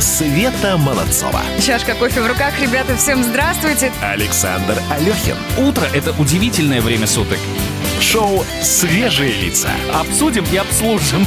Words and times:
Света 0.00 0.76
Молодцова. 0.76 1.40
Чашка 1.60 1.94
кофе 1.94 2.20
в 2.20 2.26
руках. 2.26 2.52
Ребята, 2.60 2.96
всем 2.96 3.22
здравствуйте. 3.24 3.90
Александр 4.02 4.76
Алехин. 4.90 5.36
Утро– 5.58 5.86
это 5.94 6.12
удивительное 6.20 6.80
время 6.80 7.06
суток. 7.06 7.38
Шоу 8.00 8.44
«Свежие 8.62 9.32
лица». 9.32 9.70
Обсудим 9.92 10.44
и 10.52 10.56
обслужим. 10.56 11.26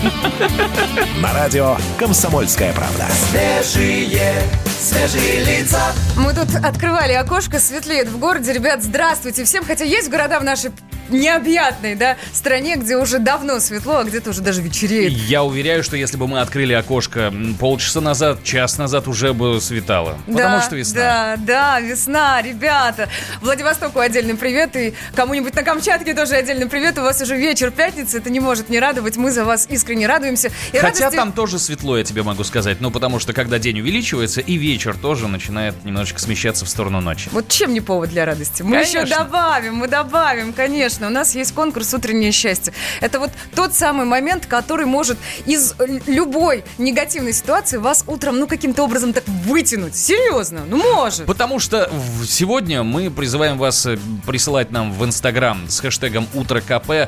На 1.21 1.33
радио 1.33 1.75
«Комсомольская 1.97 2.71
правда». 2.71 3.05
Свежие, 3.31 4.43
свежие 4.79 5.43
лица. 5.43 5.81
Мы 6.15 6.33
тут 6.33 6.55
открывали 6.55 7.13
окошко, 7.13 7.59
светлеет 7.59 8.07
в 8.09 8.19
городе. 8.19 8.53
Ребят, 8.53 8.83
здравствуйте 8.83 9.43
всем. 9.43 9.65
Хотя 9.65 9.85
есть 9.85 10.09
города 10.09 10.39
в 10.39 10.43
нашей 10.43 10.71
необъятной, 11.09 11.95
да, 11.95 12.17
стране, 12.33 12.75
где 12.75 12.97
уже 12.97 13.19
давно 13.19 13.59
светло, 13.59 13.97
а 13.99 14.03
где-то 14.03 14.29
уже 14.31 14.41
даже 14.41 14.61
вечереет. 14.61 15.11
Я 15.11 15.43
уверяю, 15.43 15.83
что 15.83 15.95
если 15.97 16.17
бы 16.17 16.27
мы 16.27 16.39
открыли 16.39 16.73
окошко 16.73 17.33
полчаса 17.59 18.01
назад, 18.01 18.43
час 18.43 18.77
назад 18.77 19.07
уже 19.07 19.33
бы 19.33 19.59
светало. 19.61 20.17
Да, 20.27 20.33
Потому 20.33 20.61
что 20.61 20.75
весна. 20.75 20.99
Да, 20.99 21.35
да, 21.37 21.79
весна, 21.79 22.41
ребята. 22.41 23.09
Владивостоку 23.41 23.99
отдельный 23.99 24.35
привет 24.35 24.75
и 24.75 24.93
кому-нибудь 25.15 25.53
на 25.55 25.63
Камчатке 25.63 26.13
тоже 26.13 26.35
отдельный 26.35 26.67
привет. 26.67 26.97
У 26.97 27.01
вас 27.01 27.21
уже 27.21 27.35
вечер 27.37 27.71
пятницы, 27.71 28.17
это 28.17 28.29
не 28.29 28.39
может 28.39 28.69
не 28.69 28.79
радовать. 28.79 29.17
Мы 29.17 29.31
за 29.31 29.45
вас 29.45 29.67
искренне 29.69 30.07
радуемся. 30.07 30.47
И 30.73 30.77
Хотя 30.77 31.05
радости- 31.05 31.15
там 31.15 31.31
тоже 31.31 31.59
светло, 31.59 31.97
я 31.97 32.03
тебе 32.03 32.23
могу 32.23 32.43
сказать. 32.43 32.77
Ну, 32.81 32.91
потому 32.91 33.19
что 33.19 33.33
когда 33.33 33.59
день 33.59 33.79
увеличивается, 33.81 34.41
и 34.41 34.55
вечер 34.55 34.95
тоже 34.97 35.27
начинает 35.27 35.73
немножечко 35.85 36.19
смещаться 36.19 36.65
в 36.65 36.69
сторону 36.69 37.01
ночи. 37.01 37.29
Вот 37.31 37.47
чем 37.49 37.73
не 37.73 37.81
повод 37.81 38.09
для 38.09 38.25
радости? 38.25 38.61
Мы 38.63 38.71
Конечно. 38.77 38.99
еще 38.99 39.15
добавим, 39.15 39.75
мы 39.75 39.87
добавим, 39.87 40.53
конечно. 40.53 40.96
У 41.05 41.09
нас 41.09 41.35
есть 41.35 41.53
конкурс 41.53 41.93
«Утреннее 41.93 42.31
счастье». 42.31 42.73
Это 43.01 43.19
вот 43.19 43.31
тот 43.55 43.73
самый 43.73 44.05
момент, 44.05 44.45
который 44.47 44.85
может 44.85 45.17
из 45.45 45.75
любой 46.07 46.63
негативной 46.77 47.33
ситуации 47.33 47.77
вас 47.77 48.03
утром, 48.07 48.39
ну, 48.39 48.47
каким-то 48.47 48.83
образом 48.83 49.13
так 49.13 49.27
вытянуть. 49.27 49.95
Серьезно, 49.95 50.61
ну, 50.67 50.77
может. 50.77 51.25
Потому 51.25 51.59
что 51.59 51.91
сегодня 52.25 52.83
мы 52.83 53.11
призываем 53.11 53.57
вас 53.57 53.85
э, 53.85 53.97
присылать 54.25 54.71
нам 54.71 54.91
в 54.91 55.05
Инстаграм 55.05 55.69
с 55.69 55.79
хэштегом 55.79 56.27
«Утро 56.33 56.61
КП» 56.61 56.89
э, 56.89 57.07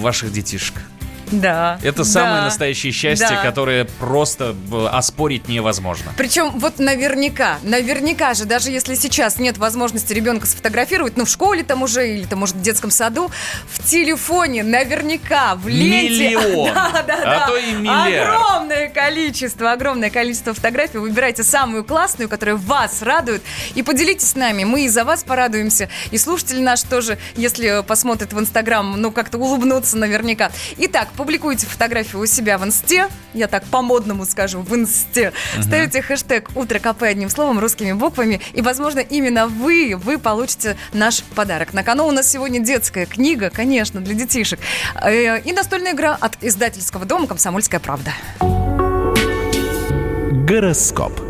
ваших 0.00 0.32
детишек. 0.32 0.74
Да. 1.30 1.78
Это 1.82 2.04
самое 2.04 2.36
да. 2.38 2.44
настоящее 2.44 2.92
счастье, 2.92 3.28
Да. 3.30 3.42
которое 3.42 3.84
просто 3.84 4.54
э, 4.72 4.86
оспорить 4.92 5.48
невозможно. 5.48 6.12
Причем 6.16 6.50
вот 6.58 6.78
наверняка, 6.78 7.58
наверняка 7.62 8.34
же, 8.34 8.44
даже 8.44 8.70
если 8.70 8.94
сейчас 8.94 9.38
нет 9.38 9.58
возможности 9.58 10.12
ребенка 10.12 10.46
сфотографировать, 10.46 11.16
ну 11.16 11.24
в 11.24 11.28
школе 11.28 11.62
там 11.62 11.82
уже, 11.82 12.08
или 12.16 12.24
там, 12.24 12.40
может, 12.40 12.56
в 12.56 12.60
детском 12.62 12.90
саду, 12.90 13.30
в 13.68 13.82
телефоне 13.84 14.62
наверняка, 14.62 15.54
в 15.56 15.68
ленте... 15.68 16.36
Миллион. 16.36 16.70
Да, 16.76 17.02
да, 17.06 17.14
А 17.22 17.38
да. 17.40 17.46
то 17.46 17.56
и 17.56 17.72
миллиард. 17.72 18.28
Огромное 18.36 18.88
количество, 18.88 19.72
огромное 19.72 20.10
количество 20.10 20.54
фотографий. 20.54 20.98
Выбирайте 20.98 21.42
самую 21.42 21.84
классную, 21.84 22.28
которая 22.28 22.56
вас 22.56 23.02
радует, 23.02 23.42
и 23.74 23.82
поделитесь 23.82 24.30
с 24.30 24.34
нами. 24.36 24.64
Мы 24.64 24.84
и 24.84 24.88
за 24.88 25.04
вас 25.04 25.24
порадуемся, 25.24 25.88
и 26.10 26.18
слушатели 26.18 26.60
наши 26.60 26.86
тоже, 26.86 27.18
если 27.36 27.82
посмотрят 27.86 28.32
в 28.32 28.38
Инстаграм, 28.40 29.00
ну 29.00 29.10
как-то 29.10 29.38
улыбнутся 29.38 29.96
наверняка. 29.96 30.50
Итак, 30.78 31.08
публикуйте 31.16 31.66
фотографию 31.66 32.22
у 32.22 32.26
себя 32.26 32.58
в 32.58 32.64
Инсте, 32.64 33.08
я 33.34 33.48
так 33.48 33.64
по-модному 33.64 34.24
скажу, 34.24 34.60
в 34.60 34.74
Инсте. 34.74 35.32
Ставите 35.60 36.02
хэштег 36.02 36.50
«Утро 36.54 36.78
КП» 36.78 37.02
одним 37.02 37.30
словом, 37.30 37.58
русскими 37.58 37.92
буквами, 37.92 38.40
и, 38.52 38.62
возможно, 38.62 39.00
именно 39.00 39.46
вы, 39.46 39.94
вы 39.96 40.18
получите 40.18 40.76
наш 40.92 41.22
подарок. 41.22 41.72
На 41.72 41.82
кону 41.82 42.06
у 42.06 42.12
нас 42.12 42.30
сегодня 42.30 42.60
детская 42.60 43.06
книга, 43.06 43.50
конечно, 43.50 44.00
для 44.00 44.14
детишек, 44.14 44.60
э, 45.02 45.40
и 45.40 45.52
настольная 45.52 45.92
игра 45.92 46.16
от 46.18 46.42
издательского 46.42 47.04
дома 47.04 47.26
«Комсомольская 47.26 47.80
правда». 47.80 48.12
Гороскоп. 50.46 51.25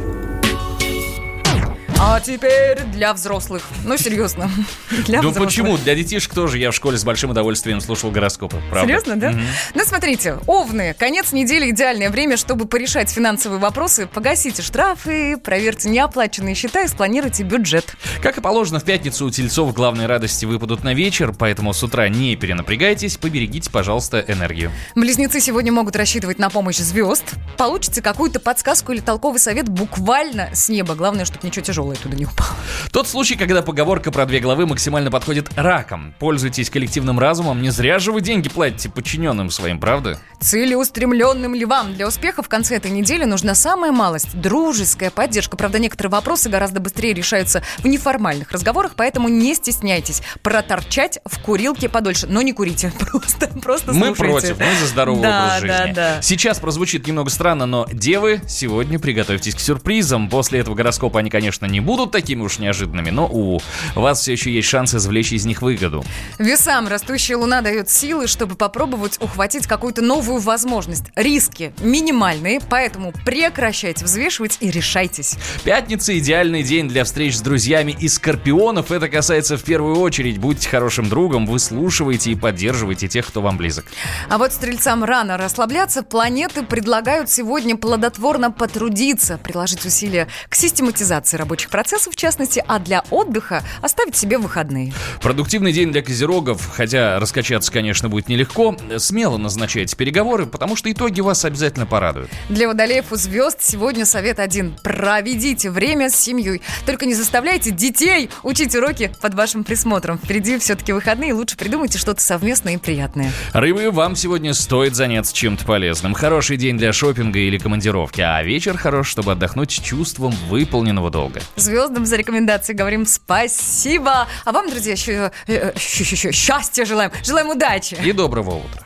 А 1.99 2.21
теперь 2.21 2.83
для 2.93 3.15
взрослых. 3.15 3.63
Ну, 3.85 3.97
серьезно. 3.97 4.51
Для 5.07 5.23
Ну 5.23 5.31
взрослых. 5.31 5.49
почему? 5.49 5.79
Для 5.79 5.95
детишек 5.95 6.35
тоже 6.35 6.59
я 6.59 6.71
в 6.71 6.75
школе 6.75 6.99
с 6.99 7.05
большим 7.05 7.31
удовольствием 7.31 7.81
слушал 7.81 8.11
гороскопы. 8.11 8.61
Правда? 8.71 8.87
Серьезно, 8.87 9.17
да? 9.17 9.31
Мгм. 9.31 9.41
Ну, 9.75 9.85
смотрите, 9.85 10.39
овны. 10.47 10.95
Конец 10.99 11.33
недели– 11.33 11.71
идеальное 11.73 12.11
время, 12.11 12.37
чтобы 12.37 12.67
порешать 12.67 13.11
финансовые 13.11 13.59
вопросы. 13.61 14.07
Погасите 14.07 14.61
штрафы, 14.63 15.39
проверьте 15.43 15.89
неоплаченные 15.89 16.55
счета 16.55 16.83
и 16.83 16.89
спланируйте 16.89 17.45
бюджет. 17.45 17.97
Как 18.23 18.37
и 18.37 18.41
положено, 18.43 18.79
в 18.79 18.85
пятницу 18.85 19.25
у 19.27 19.31
тельцов 19.31 19.73
главные 19.73 20.07
радости 20.07 20.45
выпадут 20.45 20.85
на 20.85 20.93
вечер, 20.93 21.33
поэтому 21.33 21.73
с 21.73 21.83
утра 21.83 22.09
не 22.11 22.37
перенапрягайтесь, 22.37 23.17
поберегите, 23.17 23.71
пожалуйста, 23.71 24.23
энергию. 24.29 24.71
Близнецы 24.95 25.41
сегодня 25.41 25.73
могут 25.73 25.97
рассчитывать 25.97 26.39
на 26.39 26.51
помощь 26.51 26.77
звезд. 26.77 27.25
Получите 27.57 28.03
какую-то 28.03 28.39
подсказку 28.39 28.93
или 28.93 29.01
толковый 29.01 29.39
совет 29.41 29.69
буквально 29.69 30.51
с 30.55 30.69
неба. 30.69 30.95
Главное, 30.95 31.25
чтобы 31.25 31.41
ничего 31.47 31.65
тяжелое 31.87 31.97
туда 31.97 32.17
не 32.17 32.25
упало. 32.27 32.51
Тот 32.93 33.09
случай, 33.09 33.37
когда 33.37 33.63
поговорка 33.63 34.11
про 34.11 34.27
две 34.27 34.41
головы 34.41 34.67
максимально 34.67 35.11
подходит 35.11 35.51
раком. 35.57 36.15
Пользуйтесь 36.19 36.71
коллективным 36.71 37.19
разумом, 37.19 37.63
не 37.63 37.71
зря 37.71 37.99
же 37.99 38.13
вы 38.13 38.21
деньги 38.21 38.49
платите 38.49 38.89
подчиненным 38.89 39.51
своим, 39.51 39.79
правда? 39.79 40.19
Целеустремленным 40.41 41.55
львам 41.55 41.95
для 41.95 42.07
успеха 42.07 42.43
в 42.43 42.49
конце 42.49 42.77
этой 42.77 42.91
недели 42.91 43.25
нужна 43.25 43.55
самая 43.55 43.93
малость– 43.93 44.29
дружеская 44.41 45.11
поддержка. 45.11 45.57
Правда, 45.57 45.79
некоторые 45.79 46.11
вопросы 46.11 46.49
гораздо 46.49 46.81
быстрее 46.81 47.15
решаются 47.15 47.63
в 47.79 47.87
неформальных 47.87 48.51
разговорах, 48.53 48.93
поэтому 48.97 49.29
не 49.29 49.55
стесняйтесь 49.55 50.23
проторчать 50.43 51.19
в 51.25 51.39
курилке 51.41 51.89
подольше. 51.89 52.27
Но 52.27 52.43
не 52.43 52.53
курите, 52.53 52.93
просто, 52.99 53.49
просто 53.61 53.93
Мы 53.93 54.15
слушайте. 54.15 54.55
против, 54.55 54.59
мы 54.59 54.81
за 54.81 54.87
здоровый 54.87 55.23
Да, 55.23 55.45
образ 55.47 55.61
жизни. 55.61 55.93
да, 55.95 56.15
да. 56.17 56.23
Сейчас 56.23 56.59
прозвучит 56.59 57.07
немного 57.07 57.31
странно, 57.31 57.67
но 57.67 57.87
девы, 57.93 58.41
сегодня 58.49 58.99
приготовьтесь 58.99 59.55
к 59.55 59.61
сюрпризам. 59.61 60.29
После 60.29 60.61
этого 60.61 60.75
гороскопа 60.75 61.21
они, 61.21 61.31
конечно, 61.31 61.67
не 61.67 61.76
будут 61.81 62.13
такими 62.13 62.43
уж 62.43 62.59
неожиданными, 62.59 63.11
но 63.11 63.27
у 63.27 63.61
вас 63.95 64.21
все 64.21 64.33
еще 64.33 64.53
есть 64.53 64.69
шанс 64.69 64.95
извлечь 64.95 65.33
из 65.33 65.47
них 65.47 65.63
выгоду. 65.63 66.05
Весам 66.39 66.89
растущая 66.89 67.37
луна 67.37 67.61
дает 67.61 67.91
силы, 67.91 68.27
чтобы 68.27 68.55
попробовать 68.55 69.19
ухватить 69.21 69.67
какую-то 69.67 70.03
новую 70.03 70.41
возможность. 70.41 71.05
Риски 71.15 71.73
минимальные, 71.81 72.61
поэтому 72.69 73.13
прекращайте 73.25 74.05
взвешивать 74.05 74.59
и 74.61 74.71
решайтесь. 74.71 75.37
Пятница– 75.65 76.17
идеальный 76.19 76.63
день 76.63 76.89
для 76.89 77.05
встреч 77.05 77.37
с 77.37 77.41
друзьями 77.41 77.97
и 77.99 78.09
скорпионов. 78.09 78.91
Это 78.93 79.09
касается 79.09 79.57
в 79.57 79.63
первую 79.63 79.97
очередь. 79.97 80.39
Будьте 80.39 80.69
хорошим 80.69 81.09
другом, 81.09 81.47
выслушивайте 81.47 82.31
и 82.31 82.35
поддерживайте 82.35 83.09
тех, 83.09 83.27
кто 83.27 83.41
вам 83.41 83.57
близок. 83.57 83.87
А 84.29 84.39
вот 84.39 84.53
стрельцам 84.53 85.05
рано 85.05 85.37
расслабляться. 85.37 86.03
Планеты 86.03 86.63
предлагают 86.63 87.31
сегодня 87.31 87.77
плодотворно 87.77 88.51
потрудиться, 88.51 89.39
приложить 89.39 89.85
усилия 89.85 90.29
к 90.49 90.55
систематизации 90.55 91.37
рабочих 91.37 91.66
процессов, 91.69 92.15
в 92.15 92.17
частности, 92.17 92.65
а 92.67 92.79
для 92.79 93.03
отдыха 93.11 93.63
оставить 93.83 94.17
себе 94.17 94.39
выходные. 94.39 94.93
Продуктивный 95.21 95.73
день 95.73 95.93
для 95.93 96.03
козерогов, 96.03 96.69
хотя 96.73 97.19
раскачаться, 97.19 97.73
конечно, 97.73 98.09
будет 98.09 98.29
нелегко. 98.29 98.77
Смело 98.99 99.37
назначайте 99.37 99.97
переговоры, 99.97 100.47
потому 100.47 100.77
что 100.77 100.91
итоги 100.91 101.21
вас 101.21 101.45
обязательно 101.45 101.87
порадуют. 101.87 102.31
Для 102.49 102.69
водолеев 102.69 103.13
у 103.13 103.17
звезд 103.17 103.59
сегодня 103.61 104.07
совет 104.07 104.39
один. 104.39 104.77
Проведите 104.83 105.71
время 105.71 106.11
с 106.11 106.17
семьей. 106.17 106.63
Только 106.85 107.07
не 107.07 107.15
заставляйте 107.15 107.71
детей 107.71 108.31
учить 108.43 108.75
уроки 108.75 109.13
под 109.21 109.35
вашим 109.35 109.65
присмотром. 109.65 110.19
Впереди 110.19 110.59
все-таки 110.59 110.93
выходные, 110.93 111.33
лучше 111.33 111.57
придумайте 111.57 111.99
что-то 111.99 112.21
совместное 112.21 112.75
и 112.75 112.77
приятное. 112.77 113.31
Рыбы, 113.53 113.91
вам 113.91 114.17
сегодня 114.17 114.55
стоит 114.55 114.95
заняться 114.95 115.35
чем-то 115.35 115.65
полезным. 115.65 116.15
Хороший 116.15 116.57
день 116.57 116.79
для 116.79 116.93
шопинга 116.93 117.39
или 117.39 117.59
командировки, 117.59 118.21
а 118.21 118.43
вечер 118.43 118.77
хорош, 118.77 119.09
чтобы 119.09 119.33
отдохнуть 119.33 119.71
чувством 119.71 120.35
выполненного 120.49 121.11
долга. 121.11 121.41
Звездам 121.57 122.07
за 122.07 122.17
рекомендации 122.17 122.73
говорим 122.75 123.07
спасибо. 123.07 124.29
А 124.45 124.53
вам, 124.53 124.69
друзья, 124.69 124.93
еще, 124.93 125.33
э, 125.47 125.73
еще, 125.75 126.05
еще, 126.05 126.15
еще 126.15 126.33
счастья 126.33 126.85
желаем. 126.85 127.11
Желаем 127.25 127.49
удачи. 127.49 127.95
И 128.05 128.13
доброго 128.13 128.57
утра. 128.57 128.83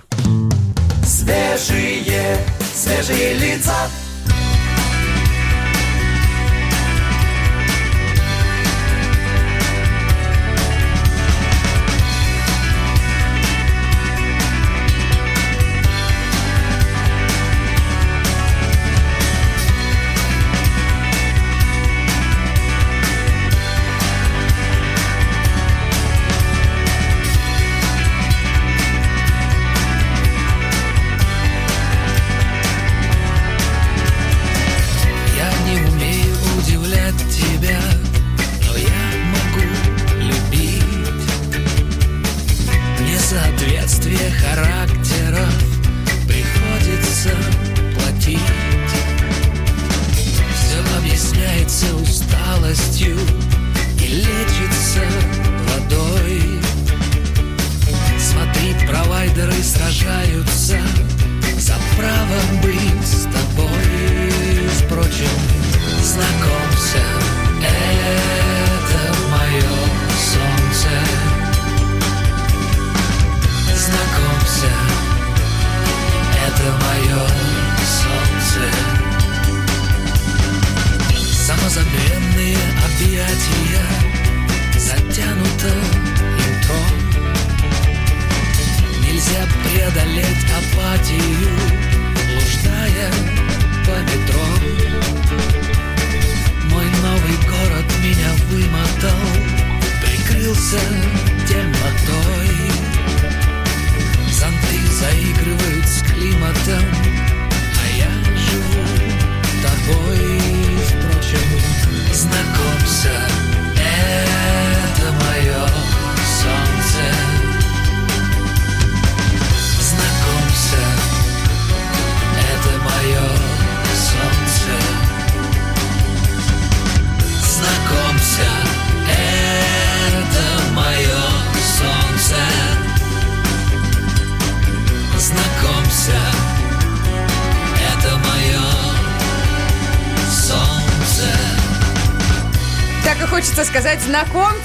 Свежие, 1.04 2.38
свежие 2.72 3.34
лица. 3.34 3.74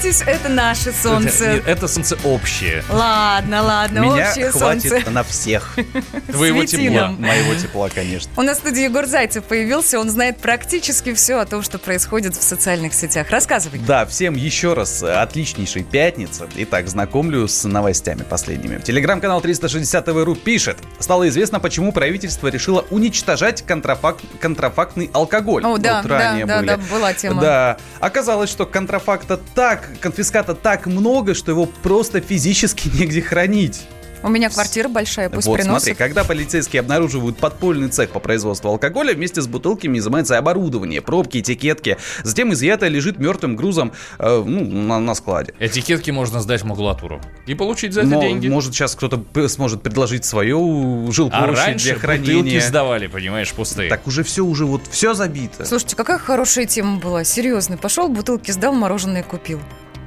Знакомьтесь, 0.06 0.22
это 0.26 0.48
наше 0.48 0.92
солнце. 0.92 1.44
Это, 1.44 1.70
это 1.70 1.88
солнце 1.88 2.18
общее. 2.24 2.82
Ладно, 2.90 3.62
ладно, 3.62 3.98
Меня 4.00 4.28
общее 4.28 4.50
хватит 4.50 4.90
солнце. 4.90 5.10
на 5.10 5.22
всех. 5.22 5.76
Твоего 6.30 6.64
тепла. 6.64 7.08
Моего 7.18 7.54
тепла, 7.54 7.88
конечно. 7.88 8.30
У 8.36 8.42
нас 8.42 8.58
в 8.58 8.60
студии 8.60 8.84
Егор 8.84 9.06
Зайцев 9.06 9.44
появился, 9.44 9.98
он 9.98 10.10
знает 10.10 10.38
практически 10.38 11.14
все 11.14 11.38
о 11.38 11.46
том, 11.46 11.62
что 11.62 11.78
происходит 11.78 12.36
в 12.36 12.42
социальных 12.42 12.94
сетях. 12.94 13.30
Рассказывай. 13.30 13.78
Да, 13.78 14.06
всем 14.06 14.34
еще 14.34 14.74
раз 14.74 15.02
отличнейшей 15.02 15.82
пятницы. 15.84 16.46
Итак, 16.56 16.88
знакомлю 16.88 17.48
с 17.48 17.64
новостями 17.64 18.22
последними. 18.22 18.80
Телеграм-канал 18.80 19.40
360 19.40 20.04
ТВ.ру 20.04 20.34
пишет. 20.34 20.78
Стало 20.98 21.28
известно, 21.28 21.60
почему 21.60 21.92
правительство 21.92 22.48
решило 22.48 22.84
уничтожать 22.90 23.62
контрафакт, 23.62 24.24
контрафактный 24.40 25.10
алкоголь. 25.12 25.64
О, 25.64 25.78
да, 25.78 26.02
Вот 26.02 26.08
да, 26.08 26.18
ранее 26.18 26.46
да, 26.46 26.58
были. 26.58 26.66
да, 26.68 26.76
была 26.76 27.12
тема. 27.12 27.40
Да. 27.42 27.76
Оказалось, 28.00 28.50
что 28.50 28.66
контрафакта 28.66 29.38
так, 29.54 29.88
конфиската 30.00 30.54
так 30.54 30.86
много, 30.86 31.34
что 31.34 31.52
его 31.52 31.66
просто 31.66 32.20
физически 32.20 32.88
негде 32.94 33.22
хранить. 33.22 33.86
У 34.26 34.28
меня 34.28 34.50
квартира 34.50 34.88
большая, 34.88 35.30
пусть 35.30 35.46
вот 35.46 35.54
приносят. 35.54 35.82
смотри, 35.84 35.94
когда 35.94 36.24
полицейские 36.24 36.80
обнаруживают 36.80 37.38
подпольный 37.38 37.88
цех 37.88 38.10
по 38.10 38.18
производству 38.18 38.68
алкоголя, 38.70 39.14
вместе 39.14 39.40
с 39.40 39.46
бутылками 39.46 39.98
изымается 39.98 40.36
оборудование, 40.36 41.00
пробки, 41.00 41.38
этикетки. 41.38 41.96
Затем 42.24 42.52
изъятое 42.52 42.88
лежит 42.88 43.20
мертвым 43.20 43.54
грузом 43.54 43.92
э, 44.18 44.42
ну, 44.44 44.64
на, 44.64 44.98
на 44.98 45.14
складе. 45.14 45.54
Этикетки 45.60 46.10
можно 46.10 46.40
сдать 46.40 46.62
в 46.62 46.64
макулатуру 46.64 47.20
и 47.46 47.54
получить 47.54 47.92
за 47.92 48.00
это 48.00 48.10
Но, 48.10 48.20
деньги. 48.20 48.48
может, 48.48 48.74
сейчас 48.74 48.96
кто-то 48.96 49.48
сможет 49.48 49.82
предложить 49.82 50.24
свою 50.24 51.08
а 51.08 51.12
жилплощадь 51.12 51.56
раньше 51.56 51.84
для 51.84 51.94
бутылки 51.94 52.06
хранения. 52.26 52.60
сдавали, 52.60 53.06
понимаешь, 53.06 53.52
пустые. 53.52 53.88
Так 53.88 54.08
уже 54.08 54.24
все, 54.24 54.44
уже 54.44 54.66
вот 54.66 54.82
все 54.90 55.14
забито. 55.14 55.64
Слушайте, 55.64 55.94
какая 55.94 56.18
хорошая 56.18 56.66
тема 56.66 56.98
была, 56.98 57.22
серьезно. 57.22 57.76
Пошел, 57.76 58.08
бутылки 58.08 58.50
сдал, 58.50 58.72
мороженое 58.74 59.22
купил. 59.22 59.60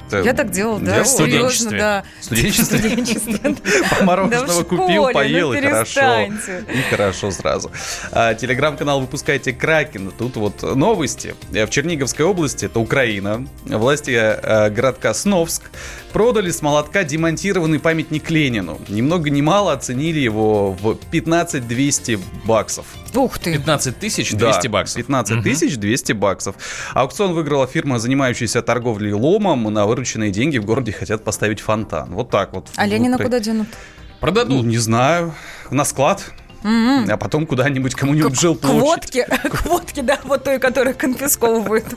Это 0.09 0.23
Я 0.23 0.33
так 0.33 0.49
делал, 0.49 0.79
да, 0.79 1.03
серьезно, 1.05 1.71
да. 1.71 2.03
В 2.19 2.25
студенчестве? 2.25 3.39
Да 3.39 3.55
Мороженого 4.03 4.63
купил, 4.63 5.03
школе, 5.03 5.13
поел, 5.13 5.49
ну 5.49 5.53
и 5.53 5.61
хорошо. 5.61 6.19
И 6.21 6.81
хорошо 6.89 7.31
сразу. 7.31 7.71
А, 8.11 8.33
Телеграм-канал 8.33 9.01
«Выпускайте 9.01 9.53
Кракен». 9.53 10.11
Тут 10.17 10.37
вот 10.37 10.63
новости. 10.63 11.35
В 11.49 11.67
Черниговской 11.69 12.25
области, 12.25 12.65
это 12.65 12.79
Украина, 12.79 13.45
власти 13.65 14.11
э, 14.11 14.69
городка 14.71 15.13
Сновск 15.13 15.63
продали 16.11 16.51
с 16.51 16.61
молотка 16.61 17.03
демонтированный 17.03 17.79
памятник 17.79 18.29
Ленину. 18.29 18.79
Ни 18.89 19.01
много 19.01 19.29
ни 19.29 19.41
мало 19.41 19.73
оценили 19.73 20.19
его 20.19 20.71
в 20.73 20.95
15 20.95 21.67
200 21.67 22.19
баксов. 22.45 22.85
Ух 23.13 23.39
ты. 23.39 23.53
15 23.53 23.97
тысяч 23.99 24.31
200 24.31 24.63
Да, 24.67 24.69
баксов. 24.69 24.97
15 24.97 25.43
тысяч 25.43 25.77
200 25.77 26.11
баксов. 26.13 26.55
Аукцион 26.93 27.33
выиграла 27.33 27.67
фирма, 27.67 27.99
занимающаяся 27.99 28.61
торговлей 28.61 29.13
ломом. 29.13 29.63
На 29.73 29.85
вырученные 29.85 30.31
деньги 30.31 30.57
в 30.57 30.65
городе 30.65 30.91
хотят 30.91 31.23
поставить 31.23 31.59
фонтан. 31.59 32.09
Вот 32.13 32.29
так 32.29 32.53
вот. 32.53 32.67
А 32.75 32.85
Ленина 32.85 33.17
куда 33.17 33.39
денут? 33.39 33.67
ну, 33.71 34.17
Продадут. 34.19 34.65
не 34.65 34.77
знаю. 34.77 35.33
На 35.71 35.85
склад. 35.85 36.31
А 36.63 37.17
потом 37.17 37.45
куда-нибудь 37.45 37.95
кому-нибудь 37.95 38.39
жил 38.39 38.55
К 38.55 38.65
водке, 38.65 39.25
к 39.49 39.65
водке, 39.65 40.01
да, 40.01 40.19
вот 40.23 40.43
той, 40.43 40.59
которая 40.59 40.93
конфисковывают. 40.93 41.85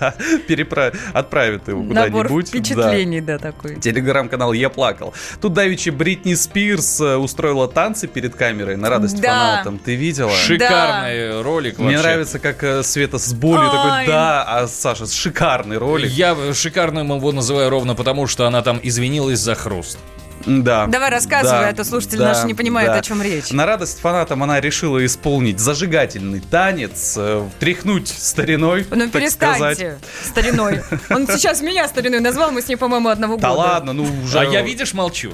Да, 0.00 0.14
перепра... 0.46 0.92
отправят 1.12 1.68
его 1.68 1.82
Набор 1.82 2.28
куда-нибудь. 2.28 2.48
впечатлений, 2.48 3.20
да, 3.20 3.38
такой. 3.38 3.76
Телеграм-канал 3.76 4.52
«Я 4.52 4.68
плакал». 4.68 5.14
Тут 5.40 5.52
давеча 5.52 5.92
Бритни 5.92 6.34
Спирс 6.34 7.00
э, 7.00 7.16
устроила 7.16 7.68
танцы 7.68 8.06
перед 8.06 8.34
камерой 8.34 8.76
на 8.76 8.88
радость 8.88 9.20
фанатам. 9.20 9.78
Ты 9.78 9.94
видела? 9.94 10.30
Шикарный 10.30 11.42
ролик 11.42 11.78
Мне 11.78 11.98
нравится, 11.98 12.38
как 12.38 12.62
э, 12.62 12.82
Света 12.82 13.18
с 13.18 13.32
болью 13.32 13.70
такой, 13.70 14.06
да, 14.06 14.44
а 14.46 14.68
Саша, 14.68 15.06
шикарный 15.06 15.78
ролик. 15.78 16.10
Я 16.10 16.36
шикарным 16.54 17.14
его 17.14 17.32
называю 17.32 17.70
ровно 17.70 17.94
потому, 17.94 18.26
что 18.26 18.46
она 18.46 18.62
там 18.62 18.80
извинилась 18.82 19.40
за 19.40 19.54
хруст. 19.54 19.98
Да. 20.46 20.86
Давай 20.86 21.10
рассказывай, 21.10 21.68
а 21.68 21.72
то 21.72 21.84
слушатели 21.84 22.20
наши 22.20 22.46
не 22.46 22.54
понимают, 22.54 22.92
о 22.92 23.02
чем 23.02 23.22
речь. 23.22 23.50
На 23.50 23.66
радость 23.66 24.00
фанатам 24.00 24.42
она 24.42 24.60
решила 24.60 25.04
исполнить 25.04 25.58
зажигательный 25.58 26.40
танец, 26.40 27.14
э, 27.16 27.46
тряхнуть 27.58 28.08
стариной, 28.08 28.86
Ну 28.90 29.08
так 29.10 29.28
сказать. 29.30 29.78
перестаньте, 29.78 29.98
стариной. 30.24 30.82
Он 31.10 31.26
сейчас 31.26 31.60
меня 31.60 31.86
стариной 31.88 32.20
назвал, 32.20 32.50
мы 32.52 32.62
с 32.62 32.68
ней, 32.68 32.76
по-моему, 32.76 33.08
одного 33.08 33.34
года. 33.34 33.48
Да 33.48 33.52
ладно, 33.52 33.92
ну 33.92 34.06
уже... 34.24 34.38
А 34.38 34.44
я, 34.44 34.62
видишь, 34.62 34.94
молчу. 34.94 35.32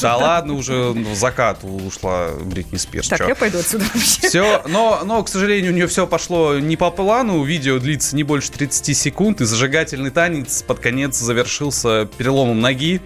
Да 0.00 0.16
ладно, 0.16 0.54
уже 0.54 0.90
в 0.90 1.14
закат 1.14 1.58
ушла 1.62 2.28
Бритни 2.42 2.76
Спирс. 2.78 3.08
Так, 3.08 3.26
я 3.26 3.34
пойду 3.34 3.58
отсюда 3.58 3.84
вообще. 3.94 4.28
Все, 4.28 4.62
но, 4.68 5.02
но, 5.04 5.22
к 5.22 5.28
сожалению, 5.28 5.72
у 5.72 5.74
нее 5.74 5.86
все 5.86 6.06
пошло 6.06 6.58
не 6.58 6.76
по 6.76 6.90
плану. 6.90 7.42
Видео 7.44 7.78
длится 7.78 8.16
не 8.16 8.22
больше 8.22 8.50
30 8.52 8.96
секунд, 8.96 9.40
и 9.40 9.44
зажигательный 9.44 10.10
танец 10.10 10.62
под 10.62 10.80
конец 10.80 11.16
завершился 11.18 12.06
переломом 12.18 12.60
ноги. 12.60 13.00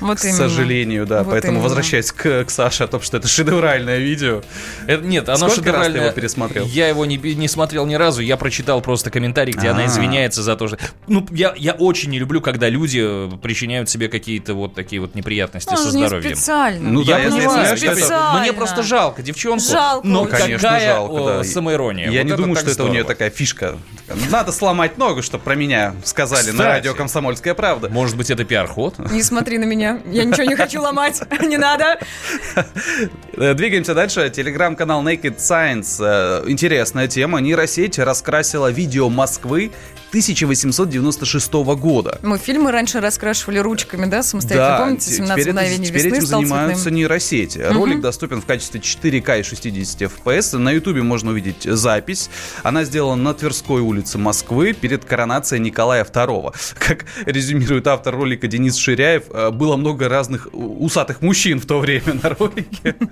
Вот 0.00 0.18
к 0.20 0.24
именно. 0.24 0.36
сожалению, 0.36 1.06
да. 1.06 1.22
Вот 1.22 1.30
Поэтому 1.32 1.54
именно. 1.54 1.64
возвращаясь 1.64 2.12
к, 2.12 2.44
к 2.44 2.50
Саше 2.50 2.84
о 2.84 2.86
том, 2.86 3.00
что 3.00 3.16
это 3.16 3.26
шедевральное 3.28 3.98
видео. 3.98 4.42
Это, 4.86 5.04
нет, 5.04 5.28
оно 5.28 5.48
Сколько 5.48 5.50
раз 5.50 5.56
ты 5.56 5.62
шедевральное. 5.86 6.00
его 6.06 6.10
пересмотрел? 6.12 6.66
Я 6.66 6.88
его 6.88 7.04
не, 7.06 7.16
не 7.16 7.48
смотрел 7.48 7.86
ни 7.86 7.94
разу. 7.94 8.20
Я 8.22 8.36
прочитал 8.36 8.80
просто 8.80 9.10
комментарий, 9.10 9.52
где 9.52 9.68
она 9.68 9.82
А. 9.82 9.86
извиняется 9.86 10.42
за 10.42 10.56
то, 10.56 10.68
что... 10.68 10.78
Ну, 11.06 11.26
я, 11.30 11.54
я 11.56 11.72
очень 11.72 12.10
не 12.10 12.18
люблю, 12.18 12.40
когда 12.40 12.68
люди 12.68 13.00
э, 13.02 13.30
причиняют 13.42 13.88
себе 13.90 14.08
какие-то 14.08 14.54
вот 14.54 14.74
такие 14.74 15.00
вот 15.00 15.14
неприятности 15.14 15.70
Он 15.70 15.76
со 15.76 15.90
же 15.90 15.96
не 15.96 16.06
здоровьем. 16.06 16.34
специально. 16.36 16.90
Ну 16.90 17.04
да, 17.04 17.18
я 17.18 17.30
понимаю, 17.30 17.76
что 17.76 17.86
это- 17.86 17.96
специально. 17.96 18.40
Мне 18.40 18.52
просто 18.52 18.82
жалко 18.82 19.22
девчонку. 19.22 19.64
Жалко 19.64 20.06
Но 20.06 20.22
очень. 20.22 20.30
Конечно, 20.36 20.68
какая 20.68 20.86
жалко, 20.94 21.12
о, 21.12 21.26
да. 21.38 21.44
самоирония. 21.44 22.10
Я 22.10 22.20
Вот 22.22 22.30
не 22.30 22.36
думаю, 22.36 22.56
что 22.56 22.70
это 22.70 22.82
у 22.84 22.86
нее 22.88 23.00
здорово. 23.02 23.14
такая 23.14 23.30
фишка. 23.30 23.78
Надо 24.30 24.52
сломать 24.52 24.98
ногу, 24.98 25.22
чтобы 25.22 25.44
про 25.44 25.54
меня 25.54 25.94
сказали 26.04 26.40
Кстати. 26.40 26.56
на 26.56 26.64
радио 26.64 26.94
«Комсомольская 26.94 27.54
правда». 27.54 27.88
Может 27.88 28.16
быть, 28.16 28.30
это 28.30 28.44
пиар-ход? 28.44 28.98
Не 29.10 29.22
смотри 29.22 29.58
на 29.58 29.64
меня. 29.64 29.87
Я 30.06 30.24
ничего 30.24 30.44
не 30.44 30.56
хочу 30.56 30.80
ломать. 30.80 31.22
Не 31.42 31.56
надо. 31.56 31.98
Э, 33.36 33.54
Двигаемся 33.54 33.94
дальше. 33.94 34.30
Телеграм-канал 34.30 35.02
Naked 35.02 35.36
Science. 35.36 35.98
Э, 36.00 36.44
Интересная 36.48 37.08
тема. 37.08 37.40
Нейросеть 37.40 37.98
раскрасила 37.98 38.70
видео 38.70 39.08
Москвы 39.08 39.70
1896 40.08 41.52
года. 41.76 42.18
Мы 42.22 42.38
фильмы 42.38 42.70
раньше 42.72 43.00
раскрашивали 43.00 43.58
ручками, 43.58 44.06
да, 44.06 44.22
самостоятельно. 44.22 44.78
Помните, 44.78 45.10
те- 45.10 45.16
17 45.16 45.36
теперь, 45.42 45.52
мгновений 45.52 45.86
теперь 45.86 46.02
весны 46.04 46.16
этим 46.16 46.26
занимаются 46.26 46.82
цветным. 46.84 46.94
нейросети. 46.94 47.58
Ролик 47.58 48.00
доступен 48.00 48.40
в 48.40 48.46
качестве 48.46 48.80
4К 48.80 49.40
и 49.40 49.42
60 49.42 50.02
FPS. 50.02 50.56
На 50.58 50.70
Ютубе 50.72 51.02
можно 51.02 51.30
увидеть 51.32 51.64
запись. 51.64 52.30
Она 52.62 52.84
сделана 52.84 53.22
на 53.22 53.34
Тверской 53.34 53.80
улице 53.82 54.18
Москвы 54.18 54.72
перед 54.72 55.04
коронацией 55.04 55.60
Николая 55.60 56.04
II. 56.04 56.54
Как 56.78 57.04
резюмирует 57.26 57.86
автор 57.86 58.14
ролика 58.16 58.46
Денис 58.48 58.76
Ширяев, 58.76 59.24
э, 59.30 59.50
было 59.50 59.76
много 59.76 60.08
разных 60.08 60.48
усатых 60.52 61.20
мужчин 61.20 61.60
в 61.60 61.66
то 61.66 61.78
время 61.80 62.14
на 62.22 62.30
ролике. 62.30 62.94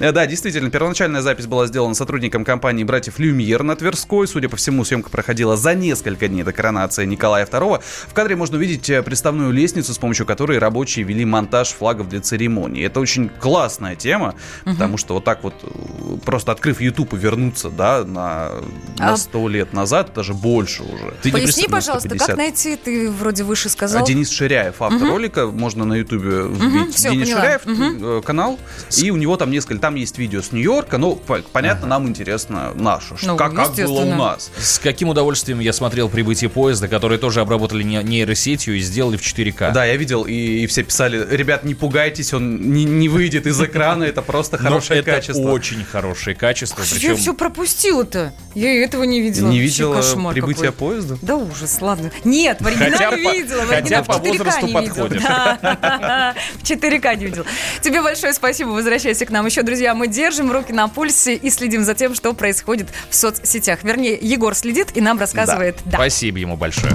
Да, 0.00 0.26
действительно, 0.26 0.70
первоначальная 0.70 1.20
запись 1.22 1.46
была 1.46 1.66
сделана 1.66 1.94
сотрудником 1.94 2.44
компании 2.44 2.84
братьев 2.84 3.18
Люмьер 3.18 3.62
на 3.62 3.74
Тверской. 3.76 4.26
Судя 4.26 4.48
по 4.48 4.56
всему, 4.56 4.84
съемка 4.84 5.10
проходила 5.10 5.56
за 5.56 5.67
несколько 5.74 6.28
дней 6.28 6.42
до 6.42 6.52
коронации 6.52 7.04
Николая 7.04 7.46
II. 7.46 7.82
В 8.08 8.14
кадре 8.14 8.36
можно 8.36 8.56
увидеть 8.56 8.88
э, 8.90 9.02
приставную 9.02 9.50
лестницу, 9.52 9.92
с 9.94 9.98
помощью 9.98 10.26
которой 10.26 10.58
рабочие 10.58 11.04
вели 11.04 11.24
монтаж 11.24 11.68
флагов 11.70 12.08
для 12.08 12.20
церемонии. 12.20 12.84
Это 12.84 13.00
очень 13.00 13.28
классная 13.28 13.96
тема, 13.96 14.34
потому 14.64 14.96
что 14.98 15.14
вот 15.14 15.24
так 15.24 15.42
вот, 15.44 15.54
э, 15.62 16.16
просто 16.24 16.52
открыв 16.52 16.80
YouTube 16.80 17.14
и 17.14 17.16
вернуться, 17.16 17.70
да, 17.70 18.04
на, 18.04 18.50
на 18.98 19.12
А- 19.12 19.16
100 19.16 19.48
лет 19.48 19.72
назад, 19.72 20.12
даже 20.14 20.34
больше 20.34 20.82
уже. 20.82 21.14
Ты 21.22 21.30
не 21.30 21.32
Поясни, 21.32 21.64
представляешь, 21.64 21.70
пожалуйста, 21.86 22.08
150. 22.08 22.26
как 22.28 22.36
найти? 22.36 22.76
Ты 22.76 23.10
вроде 23.10 23.42
выше 23.44 23.68
А 23.68 23.70
сказал. 23.70 24.06
Денис 24.06 24.30
Ширяев, 24.30 24.80
автор 24.80 25.08
ролика, 25.08 25.46
можно 25.46 25.84
на 25.84 25.94
ютубе 25.94 26.42
вбить 26.48 26.94
всё, 26.94 27.10
Денис 27.10 27.28
поняла. 27.28 27.40
Ширяев 27.42 27.62
э, 27.66 28.22
канал, 28.24 28.58
и 28.96 29.10
у 29.10 29.16
него 29.16 29.36
там 29.36 29.50
несколько, 29.50 29.80
там 29.80 29.94
есть 29.94 30.18
видео 30.18 30.42
с 30.42 30.52
Нью-Йорка, 30.52 30.98
но 30.98 31.14
по- 31.14 31.38
понятно, 31.52 31.86
нам 31.86 32.08
интересно 32.08 32.72
наше, 32.74 33.16
что- 33.16 33.26
Ну, 33.28 33.36
как, 33.36 33.54
как 33.54 33.74
было 33.74 34.00
у 34.00 34.14
нас. 34.14 34.50
С 34.58 34.78
каким 34.78 35.08
удовольствием 35.08 35.57
я 35.60 35.72
смотрел 35.72 36.08
прибытие 36.08 36.50
поезда, 36.50 36.88
который 36.88 37.18
тоже 37.18 37.40
обработали 37.40 37.82
не- 37.82 38.02
нейросетью 38.02 38.76
и 38.76 38.80
сделали 38.80 39.16
в 39.16 39.22
4К. 39.22 39.72
Да, 39.72 39.84
я 39.84 39.96
видел, 39.96 40.24
и, 40.24 40.32
и 40.32 40.66
все 40.66 40.82
писали, 40.82 41.26
ребят, 41.30 41.64
не 41.64 41.74
пугайтесь, 41.74 42.32
он 42.32 42.72
не, 42.72 42.84
не 42.84 43.08
выйдет 43.08 43.46
из 43.46 43.60
экрана, 43.60 44.04
это 44.04 44.22
просто 44.22 44.58
хорошее 44.58 45.00
это 45.00 45.12
качество. 45.12 45.50
очень 45.50 45.84
хорошее 45.84 46.36
качество. 46.36 46.82
Причем 46.90 47.10
я 47.10 47.16
все 47.16 47.34
пропустила-то? 47.34 48.32
Я 48.54 48.82
этого 48.84 49.04
не 49.04 49.20
видела. 49.20 49.48
Не 49.48 49.58
видела 49.58 50.02
прибытие 50.32 50.72
поезда? 50.72 51.16
Да 51.22 51.36
ужас, 51.36 51.80
ладно. 51.80 52.10
Нет, 52.24 52.60
в 52.60 52.66
оригинале 52.66 53.16
видела. 53.40 53.62
в 53.62 53.70
оригинале 53.70 54.04
по 54.04 54.14
в 54.14 54.22
4К 54.22 54.38
возрасту 54.38 54.66
не 54.66 54.80
видела. 54.80 55.08
В 56.58 56.62
4К 56.62 57.16
не 57.16 57.24
видел. 57.26 57.46
Тебе 57.82 58.02
большое 58.02 58.32
спасибо. 58.32 58.70
Возвращайся 58.70 59.26
к 59.26 59.30
нам 59.30 59.46
еще, 59.46 59.62
друзья. 59.62 59.94
Мы 59.94 60.08
держим 60.08 60.50
руки 60.50 60.72
на 60.72 60.88
пульсе 60.88 61.34
и 61.34 61.50
следим 61.50 61.84
за 61.84 61.94
тем, 61.94 62.14
что 62.14 62.32
происходит 62.32 62.88
в 63.10 63.14
соцсетях. 63.14 63.82
Вернее, 63.82 64.18
Егор 64.20 64.54
следит 64.54 64.96
и 64.96 65.00
нам 65.00 65.18
рассказывает. 65.18 65.47
Да. 65.48 65.72
Спасибо 65.94 66.38
ему 66.38 66.58
большое. 66.58 66.92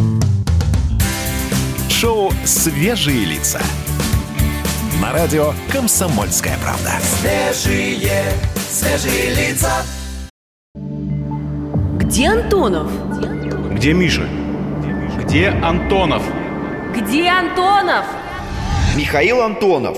Шоу 1.89 2.31
«Свежие 2.45 3.25
лица». 3.25 3.59
На 5.01 5.11
радио 5.11 5.53
«Комсомольская 5.71 6.55
правда». 6.59 6.91
Свежие, 7.01 8.31
свежие 8.69 9.33
лица. 9.33 9.71
Где 10.75 12.27
Антонов? 12.27 12.91
Где 13.73 13.93
Миша? 13.93 14.29
Где 15.23 15.49
Антонов? 15.49 16.21
Где 16.95 17.29
Антонов? 17.29 18.05
Михаил 18.95 19.41
Антонов. 19.41 19.97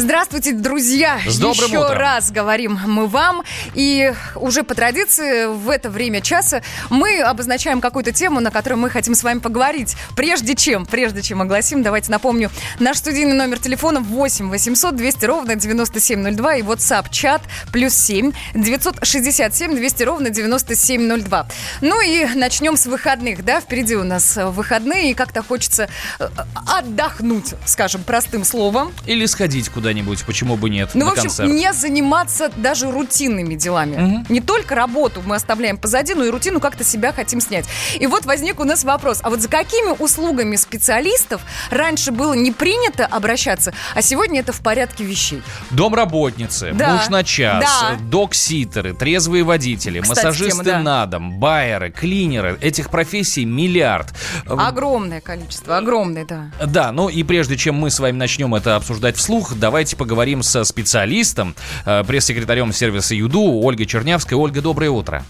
Здравствуйте, 0.00 0.54
друзья! 0.54 1.20
С 1.26 1.38
добрым 1.38 1.68
Еще 1.68 1.78
утром. 1.78 1.98
раз 1.98 2.30
говорим 2.30 2.80
мы 2.86 3.06
вам. 3.06 3.42
И 3.74 4.14
уже 4.34 4.62
по 4.62 4.74
традиции 4.74 5.44
в 5.44 5.68
это 5.68 5.90
время 5.90 6.22
часа 6.22 6.62
мы 6.88 7.20
обозначаем 7.20 7.82
какую-то 7.82 8.10
тему, 8.10 8.40
на 8.40 8.50
которую 8.50 8.78
мы 8.78 8.88
хотим 8.88 9.14
с 9.14 9.22
вами 9.22 9.40
поговорить. 9.40 9.96
Прежде 10.16 10.54
чем, 10.54 10.86
прежде 10.86 11.20
чем 11.20 11.42
огласим, 11.42 11.82
давайте 11.82 12.10
напомню, 12.10 12.50
наш 12.78 12.96
студийный 12.96 13.34
номер 13.34 13.58
телефона 13.58 14.00
8 14.00 14.48
800 14.48 14.96
200 14.96 15.24
ровно 15.26 15.54
9702 15.54 16.54
и 16.54 16.62
WhatsApp 16.62 17.08
чат 17.10 17.42
плюс 17.70 17.92
7 17.92 18.32
967 18.54 19.76
200 19.76 20.02
ровно 20.02 20.30
9702. 20.30 21.46
Ну 21.82 22.00
и 22.00 22.24
начнем 22.36 22.78
с 22.78 22.86
выходных, 22.86 23.44
да? 23.44 23.60
Впереди 23.60 23.96
у 23.96 24.04
нас 24.04 24.38
выходные, 24.42 25.10
и 25.10 25.14
как-то 25.14 25.42
хочется 25.42 25.90
э, 26.18 26.28
отдохнуть, 26.66 27.54
скажем, 27.66 28.02
простым 28.02 28.44
словом. 28.44 28.94
Или 29.04 29.26
сходить 29.26 29.68
куда-нибудь, 29.90 30.24
почему 30.24 30.56
бы 30.56 30.70
нет, 30.70 30.90
Ну, 30.94 31.06
в 31.06 31.08
общем, 31.08 31.22
концерт. 31.24 31.50
не 31.50 31.72
заниматься 31.72 32.48
даже 32.56 32.90
рутинными 32.92 33.54
делами. 33.54 34.24
Не 34.28 34.40
только 34.40 34.74
работу 34.76 35.20
мы 35.26 35.34
оставляем 35.34 35.76
позади, 35.78 36.14
но 36.14 36.24
и 36.24 36.30
рутину 36.30 36.60
как-то 36.60 36.84
себя 36.84 37.12
хотим 37.12 37.40
снять. 37.40 37.66
И 37.98 38.06
вот 38.06 38.24
возник 38.24 38.60
у 38.60 38.64
нас 38.64 38.84
вопрос. 38.84 39.18
А 39.22 39.30
вот 39.30 39.40
за 39.40 39.48
какими 39.48 39.90
услугами 40.00 40.54
специалистов 40.56 41.42
раньше 41.70 42.12
было 42.12 42.34
не 42.34 42.52
принято 42.52 43.04
обращаться, 43.04 43.72
а 43.94 44.00
сегодня 44.02 44.40
это 44.40 44.52
в 44.52 44.60
порядке 44.60 45.02
вещей? 45.04 45.42
Домработницы, 45.70 46.70
Да. 46.72 46.94
муж 46.94 47.08
на 47.08 47.24
час, 47.24 47.64
Да. 47.64 47.96
док-ситеры, 48.00 48.94
трезвые 48.94 49.42
водители, 49.42 50.00
Кстати, 50.00 50.24
массажисты 50.26 50.64
тема, 50.64 50.64
да. 50.64 50.78
на 50.82 51.06
дом, 51.06 51.38
байеры, 51.40 51.90
клинеры. 51.90 52.58
Этих 52.60 52.90
профессий 52.90 53.44
миллиард. 53.44 54.08
Огромное 54.46 55.20
количество, 55.20 55.78
огромное, 55.78 56.24
да. 56.24 56.50
Да, 56.64 56.92
ну 56.92 57.08
и 57.08 57.22
прежде 57.24 57.56
чем 57.56 57.74
мы 57.74 57.90
с 57.90 57.98
вами 57.98 58.16
начнем 58.16 58.54
это 58.54 58.76
обсуждать 58.76 59.16
вслух, 59.16 59.54
давайте 59.80 59.96
поговорим 59.96 60.42
со 60.42 60.64
специалистом, 60.64 61.54
э, 61.86 62.04
пресс-секретарем 62.04 62.70
сервиса 62.70 63.14
ЮДУ 63.14 63.62
Ольгой 63.62 63.86
Чернявской. 63.86 64.36
Ольга, 64.36 64.60
доброе 64.60 64.90
утро. 64.90 65.24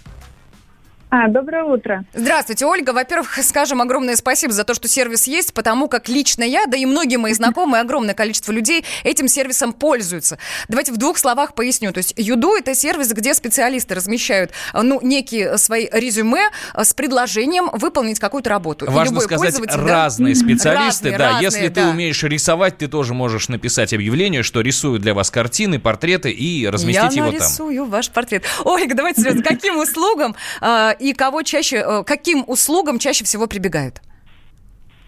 А, 1.13 1.27
доброе 1.29 1.65
утро. 1.65 2.05
Здравствуйте, 2.15 2.67
Ольга. 2.67 2.93
Во-первых, 2.93 3.37
скажем 3.43 3.83
огромное 3.83 4.15
спасибо 4.15 4.53
за 4.53 4.63
то, 4.63 4.75
что 4.75 4.87
сервис 4.87 5.27
есть, 5.27 5.53
потому 5.53 5.89
как 5.89 6.09
лично 6.09 6.45
я, 6.45 6.67
да 6.67 6.77
и 6.77 6.87
многие 6.87 7.17
мои 7.17 7.33
знакомые, 7.33 7.81
огромное 7.81 8.15
количество 8.15 8.53
людей 8.53 8.85
этим 9.03 9.27
сервисом 9.27 9.73
пользуются. 9.73 10.39
Давайте 10.69 10.93
в 10.93 10.99
двух 10.99 11.19
словах 11.19 11.55
поясню. 11.55 11.93
То 11.93 11.99
есть 11.99 12.15
Юду– 12.17 12.55
это 12.59 12.77
сервис, 12.77 13.13
где 13.13 13.35
специалисты 13.35 13.97
размещают 13.97 14.53
э, 14.73 14.83
ну, 14.83 15.01
некие 15.03 15.59
свои 15.59 15.89
резюме 15.91 16.49
э, 16.75 16.85
с 16.85 16.95
предложением 16.95 17.71
выполнить 17.73 18.21
какую-то 18.21 18.49
работу. 18.49 18.85
И 18.85 18.89
Важно 18.89 19.15
любой 19.15 19.25
сказать, 19.25 19.55
пользователь, 19.57 19.81
да, 19.85 20.05
разные 20.05 20.37
специалисты, 20.37 21.11
Разные, 21.11 21.19
да. 21.19 21.25
разные, 21.31 21.43
Если 21.43 21.69
ты 21.69 21.83
да. 21.83 21.91
умеешь 21.91 22.23
рисовать, 22.23 22.79
ты 22.79 22.87
тоже 22.87 23.15
можешь 23.15 23.49
написать 23.49 23.93
объявление, 23.93 24.45
что 24.45 24.61
рисую 24.61 25.01
для 25.01 25.13
вас 25.13 25.33
картины, 25.33 25.81
портреты 25.81 26.31
и 26.31 26.69
разместить 26.69 27.17
Я 27.17 27.25
его 27.25 27.33
там. 27.33 27.41
нарисую 27.41 27.85
ваш 27.87 28.11
портрет. 28.11 28.45
Ольга, 28.65 28.95
давайте 28.95 29.23
серьезно, 29.23 29.43
каким 29.43 29.77
услугам 29.79 30.37
э, 30.61 30.95
и 31.01 31.13
кого 31.15 31.43
чаще, 31.43 31.77
э, 31.77 32.05
каким 32.05 32.45
услугам 32.47 32.99
чаще 32.99 33.25
всего 33.25 33.47
прибегают? 33.47 34.01